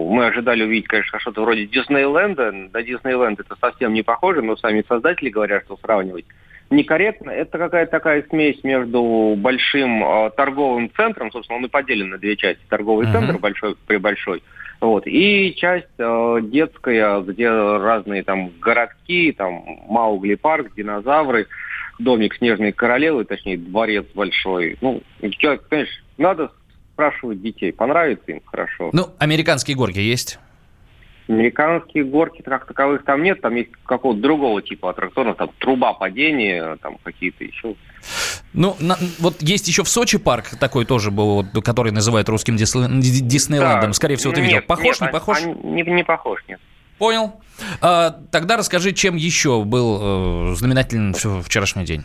Мы 0.08 0.24
ожидали 0.24 0.64
увидеть, 0.64 0.88
конечно, 0.88 1.20
что-то 1.20 1.42
вроде 1.42 1.66
Диснейленда. 1.66 2.50
На 2.72 2.82
Диснейленд 2.82 3.40
это 3.40 3.54
совсем 3.60 3.92
не 3.92 4.02
похоже, 4.02 4.40
но 4.40 4.56
сами 4.56 4.82
создатели 4.88 5.28
говорят, 5.28 5.64
что 5.66 5.76
сравнивать 5.76 6.24
некорректно. 6.70 7.28
Это 7.28 7.58
какая-то 7.58 7.90
такая 7.90 8.24
смесь 8.30 8.64
между 8.64 9.34
большим 9.36 10.02
э, 10.02 10.30
торговым 10.34 10.90
центром, 10.96 11.30
собственно, 11.30 11.58
он 11.58 11.66
и 11.66 11.68
поделен 11.68 12.08
на 12.08 12.16
две 12.16 12.36
части. 12.36 12.62
Торговый 12.70 13.06
uh-huh. 13.06 13.12
центр 13.12 13.38
большой 13.38 13.76
при 13.86 13.98
большой, 13.98 14.42
вот. 14.80 15.06
И 15.06 15.54
часть 15.56 15.86
э, 15.98 16.38
детская, 16.42 17.20
где 17.20 17.48
разные 17.48 18.22
там 18.22 18.52
городки, 18.60 19.32
там 19.32 19.64
Маугли 19.88 20.34
парк, 20.34 20.72
динозавры, 20.76 21.46
домик 21.98 22.34
Снежной 22.36 22.72
Королевы, 22.72 23.24
точнее, 23.24 23.58
дворец 23.58 24.06
большой. 24.14 24.76
Ну, 24.80 25.02
конечно, 25.20 25.86
надо 26.18 26.50
спрашивать 26.92 27.42
детей, 27.42 27.72
понравится 27.72 28.32
им 28.32 28.40
хорошо. 28.44 28.90
Ну, 28.92 29.08
американские 29.18 29.76
горки 29.76 29.98
есть? 29.98 30.38
Американские 31.26 32.04
горки 32.04 32.42
как 32.42 32.66
таковых 32.66 33.04
там 33.04 33.22
нет, 33.22 33.40
там 33.40 33.54
есть 33.54 33.70
какого-то 33.86 34.20
другого 34.20 34.60
типа 34.60 34.90
аттракционов, 34.90 35.38
там 35.38 35.50
труба 35.58 35.94
падения, 35.94 36.76
там 36.82 36.98
какие-то 37.02 37.44
еще. 37.44 37.76
Ну, 38.54 38.76
на, 38.78 38.96
вот 39.18 39.42
есть 39.42 39.66
еще 39.66 39.82
в 39.82 39.88
Сочи 39.88 40.16
парк 40.16 40.50
такой 40.60 40.84
тоже 40.84 41.10
был, 41.10 41.44
который 41.62 41.90
называют 41.90 42.28
русским 42.28 42.56
Диснейлендом. 42.56 43.90
Да. 43.90 43.92
Скорее 43.92 44.16
всего, 44.16 44.32
ты 44.32 44.40
нет, 44.40 44.48
видел. 44.48 44.62
Похож, 44.66 45.00
нет, 45.00 45.00
не 45.00 45.08
похож? 45.08 45.38
А, 45.42 45.66
не, 45.66 45.82
не 45.82 46.04
похож, 46.04 46.44
нет. 46.46 46.60
Понял. 46.98 47.40
А, 47.80 48.10
тогда 48.30 48.56
расскажи, 48.56 48.92
чем 48.92 49.16
еще 49.16 49.64
был 49.64 50.52
э, 50.52 50.54
знаменателен 50.54 51.14
вчерашний 51.42 51.84
день. 51.84 52.04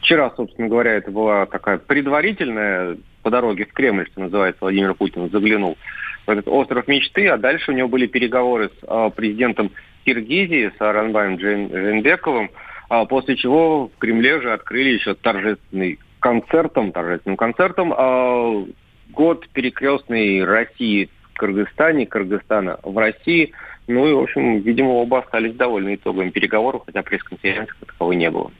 Вчера, 0.00 0.30
собственно 0.36 0.68
говоря, 0.68 0.92
это 0.92 1.10
была 1.10 1.46
такая 1.46 1.78
предварительная 1.78 2.98
по 3.22 3.30
дороге 3.30 3.64
в 3.64 3.72
Кремль, 3.72 4.06
что 4.12 4.20
называется, 4.20 4.58
Владимир 4.60 4.94
Путин 4.94 5.30
заглянул 5.30 5.78
в 6.26 6.30
этот 6.30 6.46
остров 6.48 6.86
мечты, 6.88 7.26
а 7.28 7.38
дальше 7.38 7.70
у 7.70 7.74
него 7.74 7.88
были 7.88 8.06
переговоры 8.06 8.68
с 8.68 8.86
э, 8.86 9.10
президентом 9.16 9.72
Киргизии, 10.04 10.72
с 10.76 10.80
Аранбаем 10.80 11.36
Джейн, 11.36 11.68
Джейнбековым, 11.68 12.50
а 12.52 12.65
после 12.88 13.36
чего 13.36 13.88
в 13.88 13.98
Кремле 13.98 14.40
же 14.40 14.52
открыли 14.52 14.90
еще 14.90 15.14
торжественный 15.14 15.98
концертом, 16.20 16.92
торжественным 16.92 17.36
концертом 17.36 17.92
э, 17.92 18.66
год 19.10 19.48
перекрестной 19.50 20.44
России 20.44 21.10
в 21.22 21.38
Кыргызстане, 21.38 22.06
Кыргызстана 22.06 22.78
в 22.82 22.96
России. 22.96 23.52
Ну 23.86 24.08
и, 24.08 24.12
в 24.12 24.18
общем, 24.20 24.60
видимо, 24.60 24.90
оба 24.90 25.20
остались 25.20 25.54
довольны 25.54 25.94
итогами 25.94 26.30
переговоров, 26.30 26.82
хотя 26.86 27.02
пресс-конференции 27.02 27.74
таковой 27.86 28.16
не 28.16 28.30
было. 28.30 28.50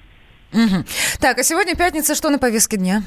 Угу. 0.52 0.84
Так, 1.20 1.38
а 1.38 1.42
сегодня 1.42 1.74
пятница, 1.74 2.14
что 2.14 2.30
на 2.30 2.38
повестке 2.38 2.76
дня? 2.76 3.02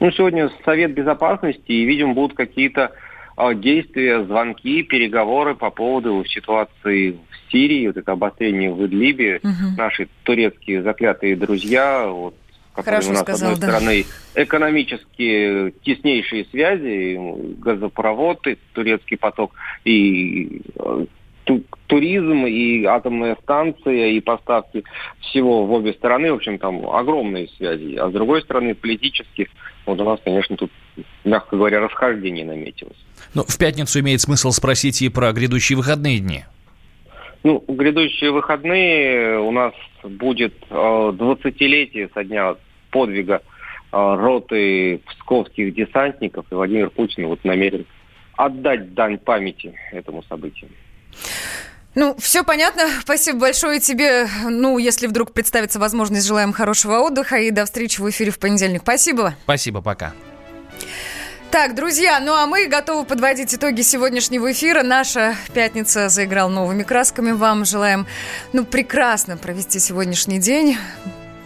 Ну, 0.00 0.10
сегодня 0.12 0.50
Совет 0.64 0.94
Безопасности, 0.94 1.72
и, 1.72 1.84
видимо, 1.84 2.14
будут 2.14 2.36
какие-то 2.36 2.92
а, 3.36 3.54
действия, 3.54 4.24
звонки, 4.24 4.82
переговоры 4.82 5.54
по 5.54 5.70
поводу 5.70 6.24
ситуации 6.26 7.12
в 7.12 7.35
Сирии, 7.50 7.86
вот 7.86 7.96
это 7.96 8.12
обострение 8.12 8.72
в 8.72 8.84
Идлибе. 8.84 9.40
Угу. 9.42 9.76
Наши 9.76 10.08
турецкие 10.24 10.82
заклятые 10.82 11.36
друзья, 11.36 12.06
вот, 12.08 12.34
которые 12.74 13.00
Хорошо 13.00 13.10
у 13.10 13.12
нас, 13.12 13.22
сказал, 13.22 13.38
с 13.38 13.42
одной 13.42 13.60
да. 13.60 13.66
стороны, 13.68 14.04
экономически 14.34 15.74
теснейшие 15.82 16.44
связи, 16.46 17.18
газопровод, 17.58 18.46
турецкий 18.74 19.16
поток, 19.16 19.52
и 19.84 20.62
э, 20.78 21.06
туризм, 21.86 22.46
и 22.46 22.84
атомная 22.84 23.36
станция, 23.42 24.08
и 24.08 24.20
поставки 24.20 24.84
всего 25.20 25.64
в 25.64 25.72
обе 25.72 25.92
стороны. 25.94 26.32
В 26.32 26.36
общем, 26.36 26.58
там 26.58 26.88
огромные 26.88 27.48
связи. 27.56 27.94
А 27.96 28.10
с 28.10 28.12
другой 28.12 28.42
стороны, 28.42 28.74
политически, 28.74 29.48
вот 29.86 30.00
у 30.00 30.04
нас, 30.04 30.20
конечно, 30.24 30.56
тут, 30.56 30.70
мягко 31.24 31.56
говоря, 31.56 31.80
расхождение 31.80 32.44
наметилось. 32.44 32.96
Ну, 33.34 33.44
в 33.46 33.58
пятницу 33.58 34.00
имеет 34.00 34.20
смысл 34.20 34.50
спросить 34.50 35.00
и 35.02 35.08
про 35.08 35.32
грядущие 35.32 35.76
выходные 35.76 36.18
дни. 36.18 36.44
Ну, 37.46 37.62
грядущие 37.68 38.32
выходные 38.32 39.38
у 39.38 39.52
нас 39.52 39.72
будет 40.02 40.52
э, 40.68 40.74
20-летие 40.74 42.10
со 42.12 42.24
дня 42.24 42.56
подвига 42.90 43.36
э, 43.36 43.40
роты 43.92 45.00
псковских 45.06 45.72
десантников, 45.72 46.44
и 46.50 46.54
Владимир 46.56 46.90
Путин 46.90 47.28
вот 47.28 47.44
намерен 47.44 47.86
отдать 48.36 48.94
дань 48.94 49.18
памяти 49.18 49.76
этому 49.92 50.24
событию. 50.24 50.70
Ну, 51.94 52.16
все 52.18 52.42
понятно. 52.42 52.82
Спасибо 53.02 53.38
большое 53.38 53.78
тебе. 53.78 54.26
Ну, 54.50 54.78
если 54.78 55.06
вдруг 55.06 55.32
представится 55.32 55.78
возможность, 55.78 56.26
желаем 56.26 56.52
хорошего 56.52 56.98
отдыха 56.98 57.36
и 57.36 57.52
до 57.52 57.64
встречи 57.64 58.00
в 58.00 58.10
эфире 58.10 58.32
в 58.32 58.40
понедельник. 58.40 58.80
Спасибо. 58.82 59.36
Спасибо, 59.44 59.82
пока. 59.82 60.14
Так, 61.50 61.74
друзья, 61.74 62.20
ну 62.20 62.32
а 62.34 62.46
мы 62.46 62.66
готовы 62.66 63.04
подводить 63.04 63.54
итоги 63.54 63.80
сегодняшнего 63.82 64.52
эфира. 64.52 64.82
Наша 64.82 65.36
пятница 65.54 66.08
заиграл 66.08 66.50
новыми 66.50 66.82
красками. 66.82 67.30
Вам 67.30 67.64
желаем, 67.64 68.06
ну, 68.52 68.64
прекрасно 68.64 69.36
провести 69.36 69.78
сегодняшний 69.78 70.38
день. 70.38 70.76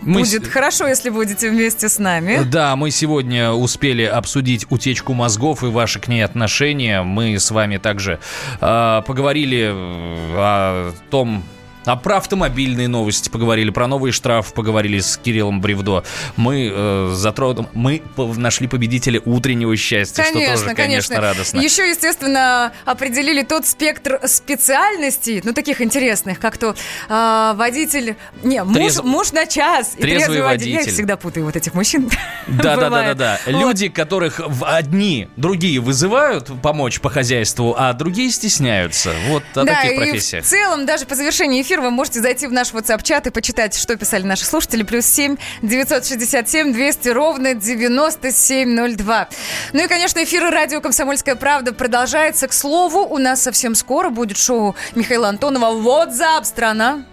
Мы 0.03 0.21
Будет 0.21 0.47
хорошо, 0.47 0.87
если 0.87 1.11
будете 1.11 1.51
вместе 1.51 1.89
с 1.89 1.99
нами. 1.99 2.41
Да, 2.51 2.75
мы 2.75 2.91
сегодня 2.91 3.53
успели 3.53 4.03
обсудить 4.03 4.67
утечку 4.71 5.13
мозгов 5.13 5.63
и 5.63 5.67
ваши 5.67 6.01
к 6.01 6.09
ней 6.09 6.25
отношения. 6.25 7.03
Мы 7.03 7.39
с 7.39 7.51
вами 7.51 7.77
также 7.77 8.19
э, 8.61 9.03
поговорили 9.07 9.71
о 9.73 10.93
том, 11.11 11.45
А 11.87 11.97
про 11.97 12.19
автомобильные 12.19 12.89
новости 12.89 13.29
поговорили, 13.29 13.71
про 13.71 13.87
новые 13.87 14.13
штрафы 14.13 14.53
поговорили 14.55 15.01
с 15.01 15.17
Кириллом 15.17 15.61
Бревдо. 15.61 16.05
Мы 16.37 16.71
э, 16.73 17.11
затронули, 17.15 17.69
мы 17.73 18.03
нашли 18.17 18.69
победителя 18.69 19.21
утреннего 19.25 19.75
счастья, 19.77 20.23
Конечно, 20.23 20.57
что 20.57 20.65
тоже, 20.65 20.77
конечно, 20.77 21.21
радостно. 21.21 21.61
Еще, 21.61 21.89
естественно, 21.89 22.73
определили 22.85 23.43
тот 23.43 23.67
спектр 23.67 24.21
специальностей, 24.27 25.41
ну, 25.43 25.53
таких 25.53 25.81
интересных, 25.81 26.39
как 26.39 26.59
то 26.59 26.75
а, 27.09 27.55
водитель... 27.55 28.17
Не, 28.43 28.63
муж, 28.63 28.77
Трезв- 28.77 29.03
муж 29.03 29.33
на 29.33 29.47
час. 29.47 29.95
и 29.97 30.01
Трезвый 30.03 30.43
водитель. 30.43 30.73
Я 30.73 30.87
всегда 30.87 31.17
путаю, 31.17 31.47
вот 31.47 31.57
этих 31.57 31.75
мужчин. 31.75 32.11
Да, 32.47 32.77
да, 32.77 32.91
да, 32.91 33.03
да, 33.03 33.15
да. 33.15 33.41
Вот. 33.47 33.61
Люди, 33.61 33.89
которых 33.89 34.41
одни, 34.63 35.29
другие 35.37 35.79
вызывают 35.79 36.51
помочь 36.63 37.01
по 37.01 37.09
хозяйству, 37.09 37.75
а 37.79 37.93
другие 37.93 38.31
стесняются. 38.31 39.13
Вот 39.29 39.45
о 39.55 39.65
да, 39.65 39.83
таких 39.83 39.97
профессиях. 39.97 40.45
в 40.45 40.49
целом, 40.49 40.85
даже 40.85 41.07
по 41.07 41.15
завершении 41.15 41.63
эфира 41.63 41.70
вы 41.79 41.91
можете 41.91 42.21
зайти 42.21 42.47
в 42.47 42.53
наш 42.53 42.73
WhatsApp-чат 42.73 43.29
и 43.29 43.31
почитать, 43.31 43.77
что 43.77 43.97
писали 43.97 44.25
наши 44.25 44.45
слушатели. 44.45 44.83
Плюс 44.83 45.07
7 45.07 45.37
967 45.63 46.73
200 46.73 47.09
ровно 47.11 47.55
9702. 47.55 49.29
Ну 49.75 49.85
и, 49.85 49.87
конечно, 49.87 50.25
эфир 50.25 50.51
радио 50.51 50.81
«Комсомольская 50.81 51.37
правда» 51.37 51.73
продолжается. 51.73 52.49
К 52.49 52.53
слову, 52.53 53.01
у 53.01 53.19
нас 53.19 53.43
совсем 53.43 53.75
скоро 53.75 54.11
будет 54.11 54.39
шоу 54.39 54.75
Михаила 54.95 55.29
Антонова 55.29 55.67
WhatsApp 55.67 56.45
страна». 56.45 57.05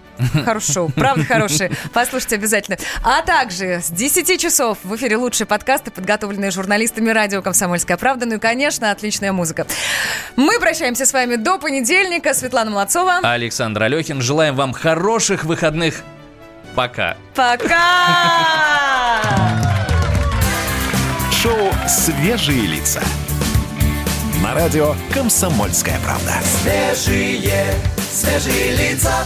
Хорошее 0.45 0.73
шоу, 0.73 0.89
правда 0.89 1.23
хорошее. 1.23 1.71
Послушайте 1.93 2.35
обязательно. 2.35 2.77
А 3.03 3.21
также 3.21 3.81
с 3.81 3.89
10 3.89 4.39
часов 4.39 4.77
в 4.83 4.95
эфире 4.95 5.17
лучшие 5.17 5.47
подкасты, 5.47 5.91
подготовленные 5.91 6.51
журналистами 6.51 7.09
радио 7.09 7.41
«Комсомольская 7.41 7.97
правда». 7.97 8.25
Ну 8.25 8.35
и, 8.35 8.39
конечно, 8.39 8.91
отличная 8.91 9.31
музыка. 9.31 9.65
Мы 10.35 10.59
прощаемся 10.59 11.05
с 11.05 11.13
вами 11.13 11.35
до 11.35 11.57
понедельника. 11.59 12.33
Светлана 12.33 12.71
Молодцова. 12.71 13.19
Александр 13.23 13.83
Алехин, 13.83 14.21
желаем 14.21 14.55
вам 14.55 14.73
хороших 14.73 15.43
выходных. 15.43 16.03
Пока. 16.75 17.17
Пока! 17.33 17.77
Шоу 21.31 21.71
«Свежие 21.87 22.67
лица». 22.67 23.01
На 24.43 24.53
радио 24.53 24.95
«Комсомольская 25.13 25.99
правда». 26.03 26.33
Свежие, 26.43 27.65
свежие 28.11 28.75
лица. 28.75 29.25